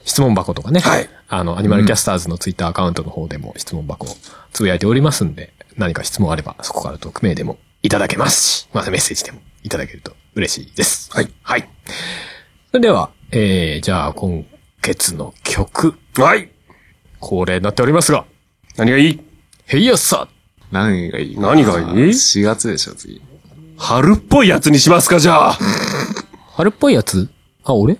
[0.05, 0.79] 質問箱とかね。
[0.79, 4.15] はいあの、アニマルキャスターズのツイッターアカウントの方でも質問箱を
[4.53, 11.09] つぶやいておりますんで、何か質問あればそこから匿名でもいただけますし、またメッセージでもいただけると嬉しいです。
[11.11, 11.29] はい。
[11.43, 11.67] はい。
[12.71, 14.45] それでは、えー、じゃあ今
[14.81, 16.49] 月の曲、はい。
[17.19, 18.25] 恒例になっておりますが、
[18.77, 19.19] 何がいい？
[19.65, 20.27] ヘイヤッサ
[20.71, 21.39] 何がいい？
[21.39, 23.21] 何がいい ?4 月でしょ、次。
[23.77, 25.57] 春っぽいやつにしますか、じゃあ。
[26.55, 27.29] 春っぽいやつ？
[27.63, 27.93] あ、俺？
[27.93, 27.97] ん？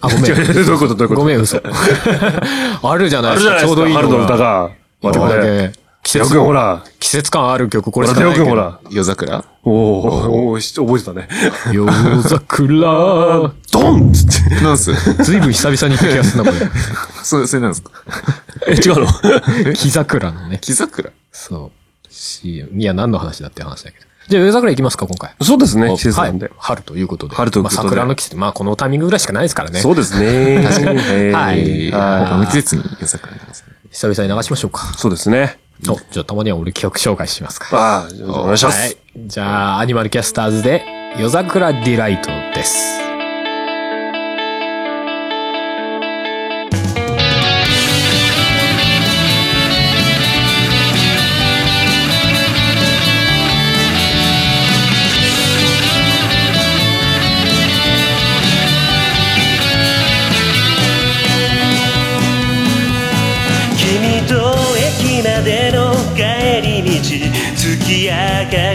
[0.00, 0.22] あ、ごめん。
[0.24, 0.94] どういうこと？
[0.94, 1.20] どういうこと？
[1.20, 1.58] ごめん、嘘。
[2.82, 3.52] あるじゃないですか。
[3.52, 3.66] あるじゃないですか。
[3.66, 4.36] ちょうどいいの春の歌。
[4.36, 4.70] が。
[5.02, 5.80] 待って待って待って。
[6.10, 6.84] 季節ほら。
[6.98, 8.46] 季節感ある曲、これしかないけど。
[8.46, 8.80] ほら。
[8.90, 9.44] 夜桜？
[9.62, 11.28] おおおー覚えてたね。
[11.72, 11.88] 夜
[12.24, 13.52] 桜。
[13.70, 14.64] ドンっつって。
[14.64, 14.92] なんす？
[15.22, 16.50] ずいぶん久々に聞きやすいな、こ
[17.22, 17.92] それ、それなんですか？
[18.66, 19.06] え、違うの？
[19.64, 19.74] れ。
[19.74, 20.58] 木桜のね。
[20.60, 21.12] 木桜？
[21.30, 21.70] そ
[22.08, 22.12] う。
[22.12, 24.06] し、いや、何の話だって話だけど。
[24.28, 25.32] じゃあ、夜桜行きますか、今回。
[25.40, 26.50] そうですね、季節はないんで。。
[26.58, 27.36] 春ということで。
[27.36, 28.36] 春ということでまあ、桜の季節。
[28.36, 29.78] まあ、このタイミングぐらいしかないですからね。
[29.78, 30.60] そうですね。
[30.64, 30.98] 確かに。
[31.32, 33.74] はい他の季節に夜桜になりますね。
[33.92, 34.80] 久々に流しましょうか。
[34.96, 35.60] そうですね。
[35.88, 37.68] お、じゃあ、たまには俺企画紹介しますか。
[37.72, 38.08] ああ、
[38.40, 38.96] お願いしまはいす。。
[39.16, 40.84] じゃあ、アニマルキャスターズで、
[41.16, 43.09] 夜桜ディライトです。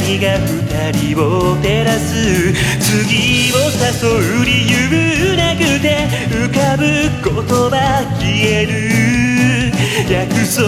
[0.06, 7.74] かりが二人を照らす次を誘う理由なくて浮かぶ言葉
[8.20, 8.72] 消える。
[10.08, 10.62] 約束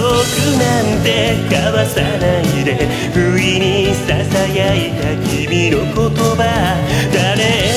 [0.58, 2.88] なんて交わさないで。
[3.14, 6.42] 不意に囁いた君の言葉
[7.14, 7.30] 誰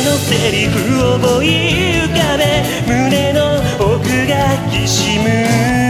[0.05, 2.43] のセリフを思い浮かべ。
[2.87, 5.90] 胸の奥がきしむ。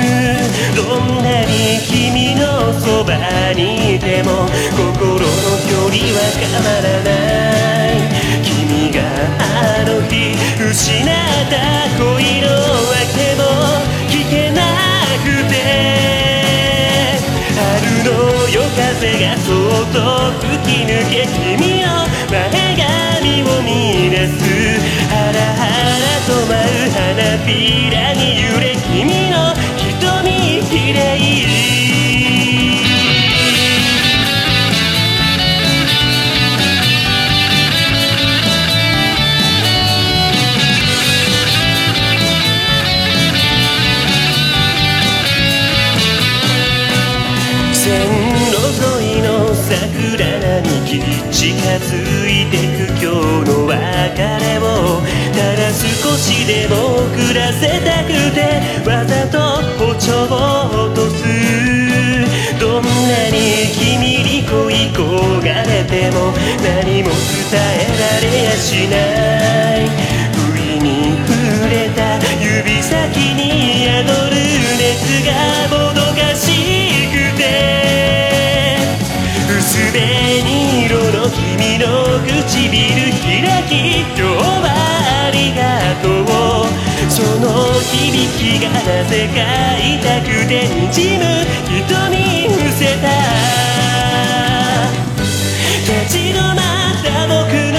[0.76, 3.16] どんなに君のそば
[3.54, 4.46] にいても
[4.76, 5.28] 心の
[5.68, 7.08] 距離は変わらな
[7.88, 8.04] い
[8.44, 9.00] 君が
[9.38, 11.06] あの日失っ
[11.50, 11.54] た
[11.98, 12.48] 恋の
[12.92, 13.42] 訳も
[14.08, 14.61] 聞けな
[15.24, 15.52] くて
[17.56, 17.61] 春
[18.04, 18.08] の
[18.48, 19.48] 夜風がそ
[19.82, 19.96] っと
[20.46, 21.86] 吹き抜け君の
[22.30, 22.38] 前
[22.76, 24.38] 髪を見出す
[25.08, 25.61] ハラハ
[25.98, 27.00] ラと舞う花
[27.46, 27.48] び
[27.90, 29.50] らに揺れ君の
[51.33, 53.76] 近づいてく今日の別
[54.18, 55.01] れを
[55.33, 58.39] ただ少しでも遅らせたくて
[58.89, 59.39] わざと
[59.78, 61.22] 歩調を落とす
[62.59, 62.89] どんな
[63.31, 64.99] に君に恋焦
[65.41, 68.97] がれても何も伝えられやしな
[69.76, 69.89] い。
[70.35, 71.31] 不意に触
[71.70, 74.37] れた指先に宿る
[74.76, 75.31] 熱が
[75.68, 75.89] も
[82.18, 84.66] 唇開き今日は
[85.26, 86.26] ありがとう
[87.08, 87.46] その
[87.80, 89.38] 響きがなぜか
[89.78, 91.22] 痛くて滲む
[91.86, 93.06] 瞳伏せた
[95.86, 97.78] 立ち止まった僕の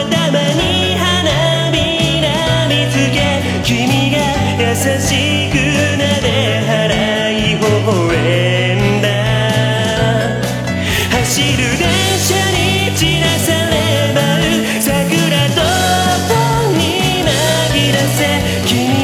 [0.00, 1.76] 頭に花び
[2.22, 2.26] ら
[2.68, 3.16] 見つけ
[3.62, 4.16] 君が
[4.58, 4.64] 優
[5.00, 5.10] し
[5.42, 5.45] く
[18.66, 18.95] 君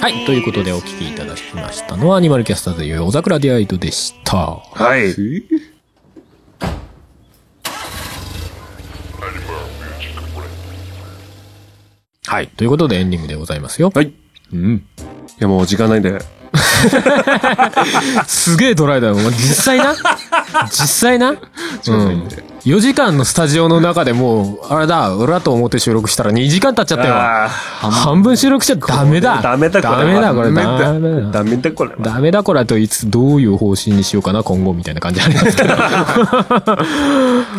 [0.00, 0.24] はい。
[0.24, 4.36] ということでお聞きいただきましたのは、アニマルキャスターズ夜桜ディアイドでした。
[4.36, 5.14] はい。
[12.26, 12.48] はい。
[12.48, 13.92] ということでエンディングでございますよ。
[13.94, 14.06] はい。
[14.06, 14.14] い
[14.52, 14.86] うん。
[15.38, 16.18] や、もう時間ないんで。
[18.26, 19.14] すげえドライだよ。
[19.16, 19.94] 実際な？
[20.70, 21.30] 実際な？
[21.30, 22.28] うん。
[22.64, 27.14] 4時間のスタジオの中でもう、あれだ、裏と表収録したら2時間経っちゃったよ。
[27.14, 29.42] あ半分収録しちゃダメだ。
[29.42, 30.52] ダメだこれダメだ、これ。
[30.52, 31.30] ダメだダメだ。
[31.30, 31.96] ダメだこれは。
[32.00, 35.76] ダメだこれといつどういう方針にしようかな今後みたいな感じありますけど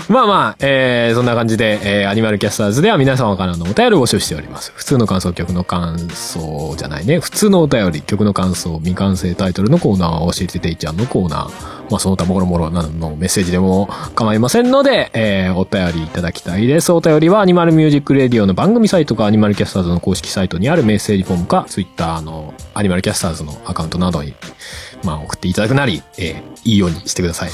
[0.09, 24.33] まあまあ、えー、そんな感じで、えー、アニマルキャスターズでは皆様からのお便りを募集しております普通の感想曲の感想じゃないね普通のお便り曲の感想未完成タイトルのコーナー教えてていちゃんのコーナーまあその他もろもろなどのメッセージでも構いませんので、えー、お便りいただきたいですお便りはアニマルミュージックレディオの番組サイトかアニマルキャスターズの公式サイトにあるメッセージフォームかツイッターのアニマルキャスターズのアカウントなどに
[25.05, 27.51] まあ、送っていただくなり、えーいいようにしてください。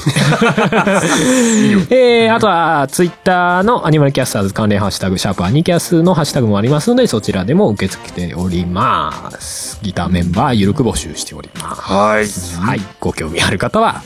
[1.90, 9.78] えーあとは、ツイッターのアニマルキャスターズ関連ハッシュタグ、シャープアニキャスのハッシュタグもありますので、そちらでも受け付けております。
[9.82, 11.82] ギターメンバー、ゆるく募集しております。
[11.82, 12.68] はい。
[12.68, 12.80] はい。
[13.00, 14.02] ご興味ある方は、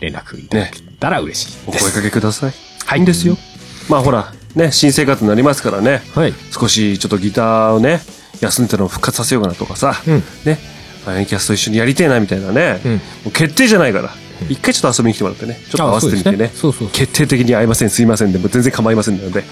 [0.00, 1.84] 連絡いただけたら嬉しいです。
[1.86, 2.52] お声かけください。
[2.86, 2.98] はい。
[2.98, 3.36] いいんですよ。
[3.88, 6.02] まあほら、ね、新生活になりますからね。
[6.14, 6.34] はい。
[6.50, 8.00] 少しちょっとギターをね、
[8.40, 10.58] 休んでたのを復活させようかなとかさ、うんね、
[11.06, 14.10] アニキャスと一緒にやりてえなみたいなね、うんもう決定じゃないから、
[14.48, 19.44] 一回ちょっと遊びに来てもらってね、ちょっと合わせてみてね、そうですねそうそうそう決定的に会いません、すいませんで、もう全然構いませんので、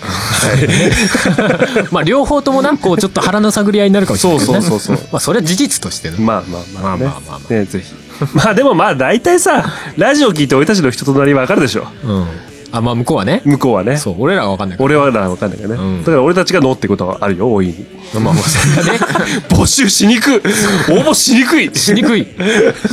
[1.91, 4.47] まあ、両方ともな、こう、ちょっと腹の探り合いになるかもしれない、ね。
[4.47, 6.17] そうそうそうそうまあ、それは事実としてね。
[6.19, 8.06] まあまあまあね、まあまあまあまね、ぜひ。
[8.35, 9.65] まあでもまあ大体さ、
[9.97, 11.87] ラジオ聞いて俺たちの人となりわかるでしょ。
[12.05, 12.27] うん。
[12.73, 13.43] あ、まあ、向こうはね。
[13.45, 13.97] 向こうはね。
[13.97, 14.85] そう、俺らはわかんないから。
[14.87, 17.87] 俺はわかんないけどね、うんだから俺たちがノーってことはあるよ、大いに。
[18.15, 18.99] まあまあ、それはね。
[19.51, 22.27] 募集しにくい応募しにくいしにくい。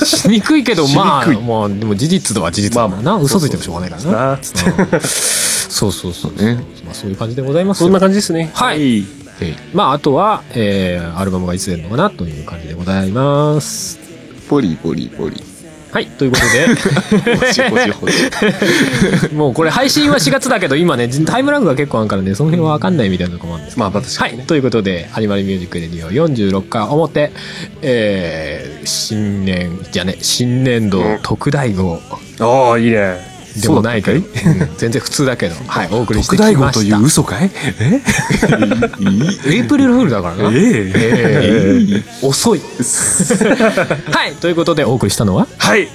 [0.04, 3.16] しにくいけど、まあ、しにくいまあ、でも事実とは事実だもんな。
[3.16, 4.32] 嘘ついてもしょうがないからな。
[4.32, 6.42] なつってそうそうそう。
[6.42, 6.56] ね。
[6.86, 8.52] まあ、そういう感じでございますよそんな感じですね。
[8.54, 9.06] はい
[9.42, 14.13] えーまあ、あとは、えー、アルバムがいつ出るのかなという感じでございます。
[14.50, 15.44] ポリポリポリ。
[15.94, 16.46] はい、ということ。
[19.30, 24.48] で、 もうこれ配信は4月だけど、今ね、タイムラグが結構あるからね、その辺はわかんないみたいなとこもあるんですけどまあ、確かにはい。
[24.48, 27.32] ということで、アニマルミュージックレディオ46回表、
[27.84, 32.02] えー、新年、じゃね、新年度うん特大号
[32.40, 33.33] ああ、いいね。
[33.62, 36.72] でもないかい、そうだっうん全然普通だけど、はい、お送りしてきました。
[36.72, 37.52] という嘘かい？
[37.80, 38.02] え
[39.54, 40.50] エイプリルフールだからな。
[40.50, 42.62] えええー遅い。
[44.12, 45.48] はい、ということでお送りしたのは？
[45.58, 45.88] はい。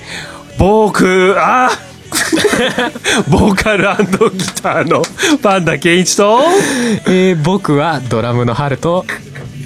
[0.58, 1.88] 僕、あー
[3.30, 3.82] ボーカル
[4.30, 5.02] ギターの
[5.42, 6.40] パンダケンイチと、
[7.06, 9.04] えー僕はドラムのハルト。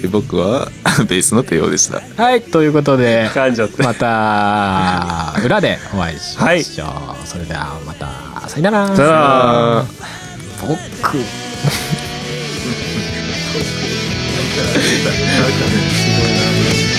[0.03, 0.67] え僕は
[1.07, 2.01] ベースの帝王でした。
[2.21, 3.29] はい、ということで。
[3.79, 6.85] また、裏でお会いしましょ
[7.23, 7.27] う。
[7.27, 8.95] それではまた、さよなら。
[8.95, 9.85] さよなら
[10.61, 10.73] 僕。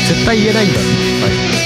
[0.08, 0.86] 絶対言えないんだよ。
[1.24, 1.63] 臆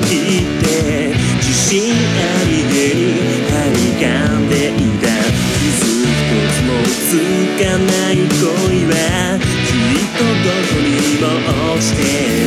[0.00, 0.66] きって
[1.36, 1.96] 自信あ
[2.44, 3.00] りげに
[3.48, 4.06] 張り噛
[4.38, 5.06] んでいた
[5.58, 7.10] 傷一つもつ
[7.58, 8.94] かない恋は
[9.38, 10.86] きっとどこに
[11.20, 11.24] も
[11.74, 11.98] 落ちて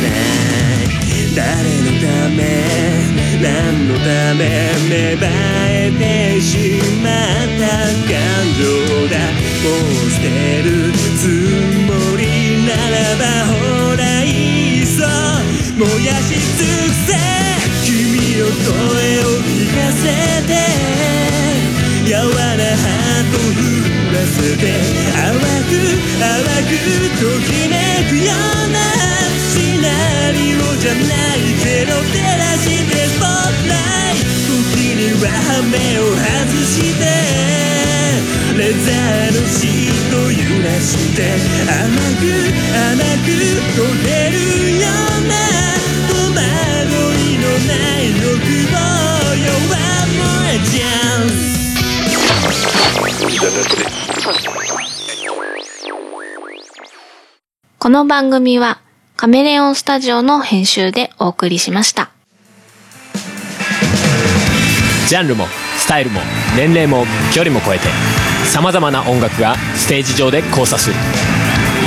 [0.02, 0.92] ない。
[1.34, 2.38] 誰のため
[3.40, 4.40] 何のため
[4.90, 5.24] 芽生
[5.70, 5.90] え
[6.36, 6.50] てし
[7.02, 7.12] まっ
[7.58, 7.62] た
[8.06, 8.12] 感
[8.58, 8.60] 情
[9.08, 9.14] だ。
[9.62, 10.24] もう捨て
[10.62, 10.68] る
[11.18, 11.20] つ
[11.86, 12.22] もり
[12.66, 13.56] ならばほ
[13.96, 14.26] らい
[14.82, 15.00] っそ
[15.78, 16.28] 燃やし
[16.58, 17.41] 尽くせ。
[18.42, 18.66] の声
[19.22, 20.10] を聞かせ
[20.50, 20.58] て
[22.04, 23.70] 柔らなハート降
[24.10, 24.66] らせて
[25.14, 25.78] 淡く
[26.18, 26.26] 淡
[26.66, 26.74] く
[27.22, 28.82] ときめくような
[29.38, 29.86] シナ
[30.34, 33.30] リオじゃないけど照らしてスポッ
[33.62, 34.26] トライト。
[34.74, 35.30] 時には
[35.70, 37.00] 目を外して
[38.58, 41.30] レザーのシート揺らして
[41.70, 42.26] 甘く
[42.74, 43.30] 甘く
[43.78, 45.51] 溶けるような
[57.78, 58.80] この番組は
[59.16, 62.10] カメレオンスタジオの編集でお送りしました。
[65.08, 65.46] ジャンルも
[65.76, 66.20] スタイルも
[66.56, 67.04] 年齢も
[67.34, 67.88] 距離も超えて
[68.46, 70.96] さまざまな音楽がステージ上で交差する。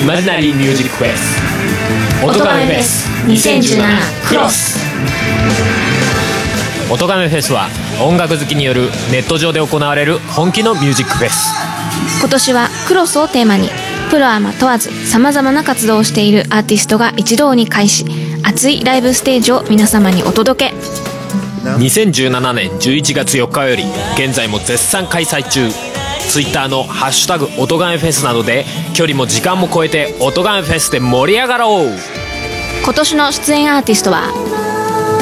[0.01, 1.55] イマジナリーミュージックフェス。
[2.23, 4.77] 音亀フェス2017クロス
[6.91, 7.67] 音亀フェスは
[7.99, 11.51] 音楽好きによるネット上で行われる本気のミュージックフェス。
[12.19, 13.69] 今年はクロスをテーマに
[14.11, 18.05] プロアマ問わず様々な活動をしているアーティストが一堂に会し
[18.43, 20.75] 熱いライブステージを皆様にお届け。
[21.63, 23.83] 2017年11月4日より
[24.15, 25.67] 現在も絶賛開催中。
[26.29, 31.89] Twitter の「ハッシュタグ音亀フェス」などで距離も時間も超えて音亀フェスで盛り上がろう。
[32.83, 34.31] 今年の出演アーティストは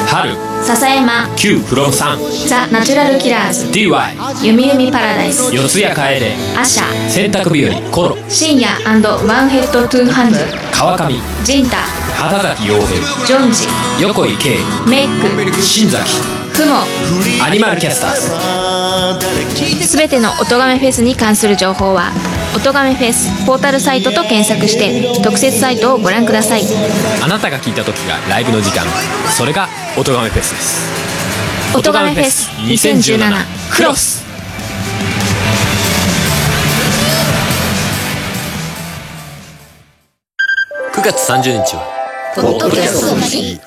[0.06, 0.36] 春。
[0.62, 1.28] 笹山。
[1.36, 3.66] Q フロムさんザ・ナチュラルキラーズ。
[3.66, 5.54] DY ゆみゆみパラダイス。
[5.54, 7.08] 四谷楓アシャ。
[7.08, 8.16] 洗濯日和コロ。
[8.28, 10.40] 深夜ワンヘッドトゥーハンズ。
[10.72, 11.14] 川上。
[11.44, 11.76] ジンタ。
[12.16, 13.26] 畑崎陽平。
[13.26, 13.66] ジョンジ。
[14.02, 14.58] 横井圭。
[14.88, 15.62] メイク。
[15.62, 16.76] 新崎クモ
[17.44, 19.86] アニマルキャスターズ。
[19.86, 22.12] すべての音亀フェスに関する情報は
[22.54, 26.62] 音亀フェスポータルサイトと検索して特設サイトをご覧ください。
[27.22, 28.84] あなたが聞いた時がライブの時間。
[29.36, 31.76] それが音亀フェスです。
[31.76, 34.22] 音亀フェス2017クロス。
[40.94, 41.82] 9月30日は
[42.36, 43.58] ポッドキャストの日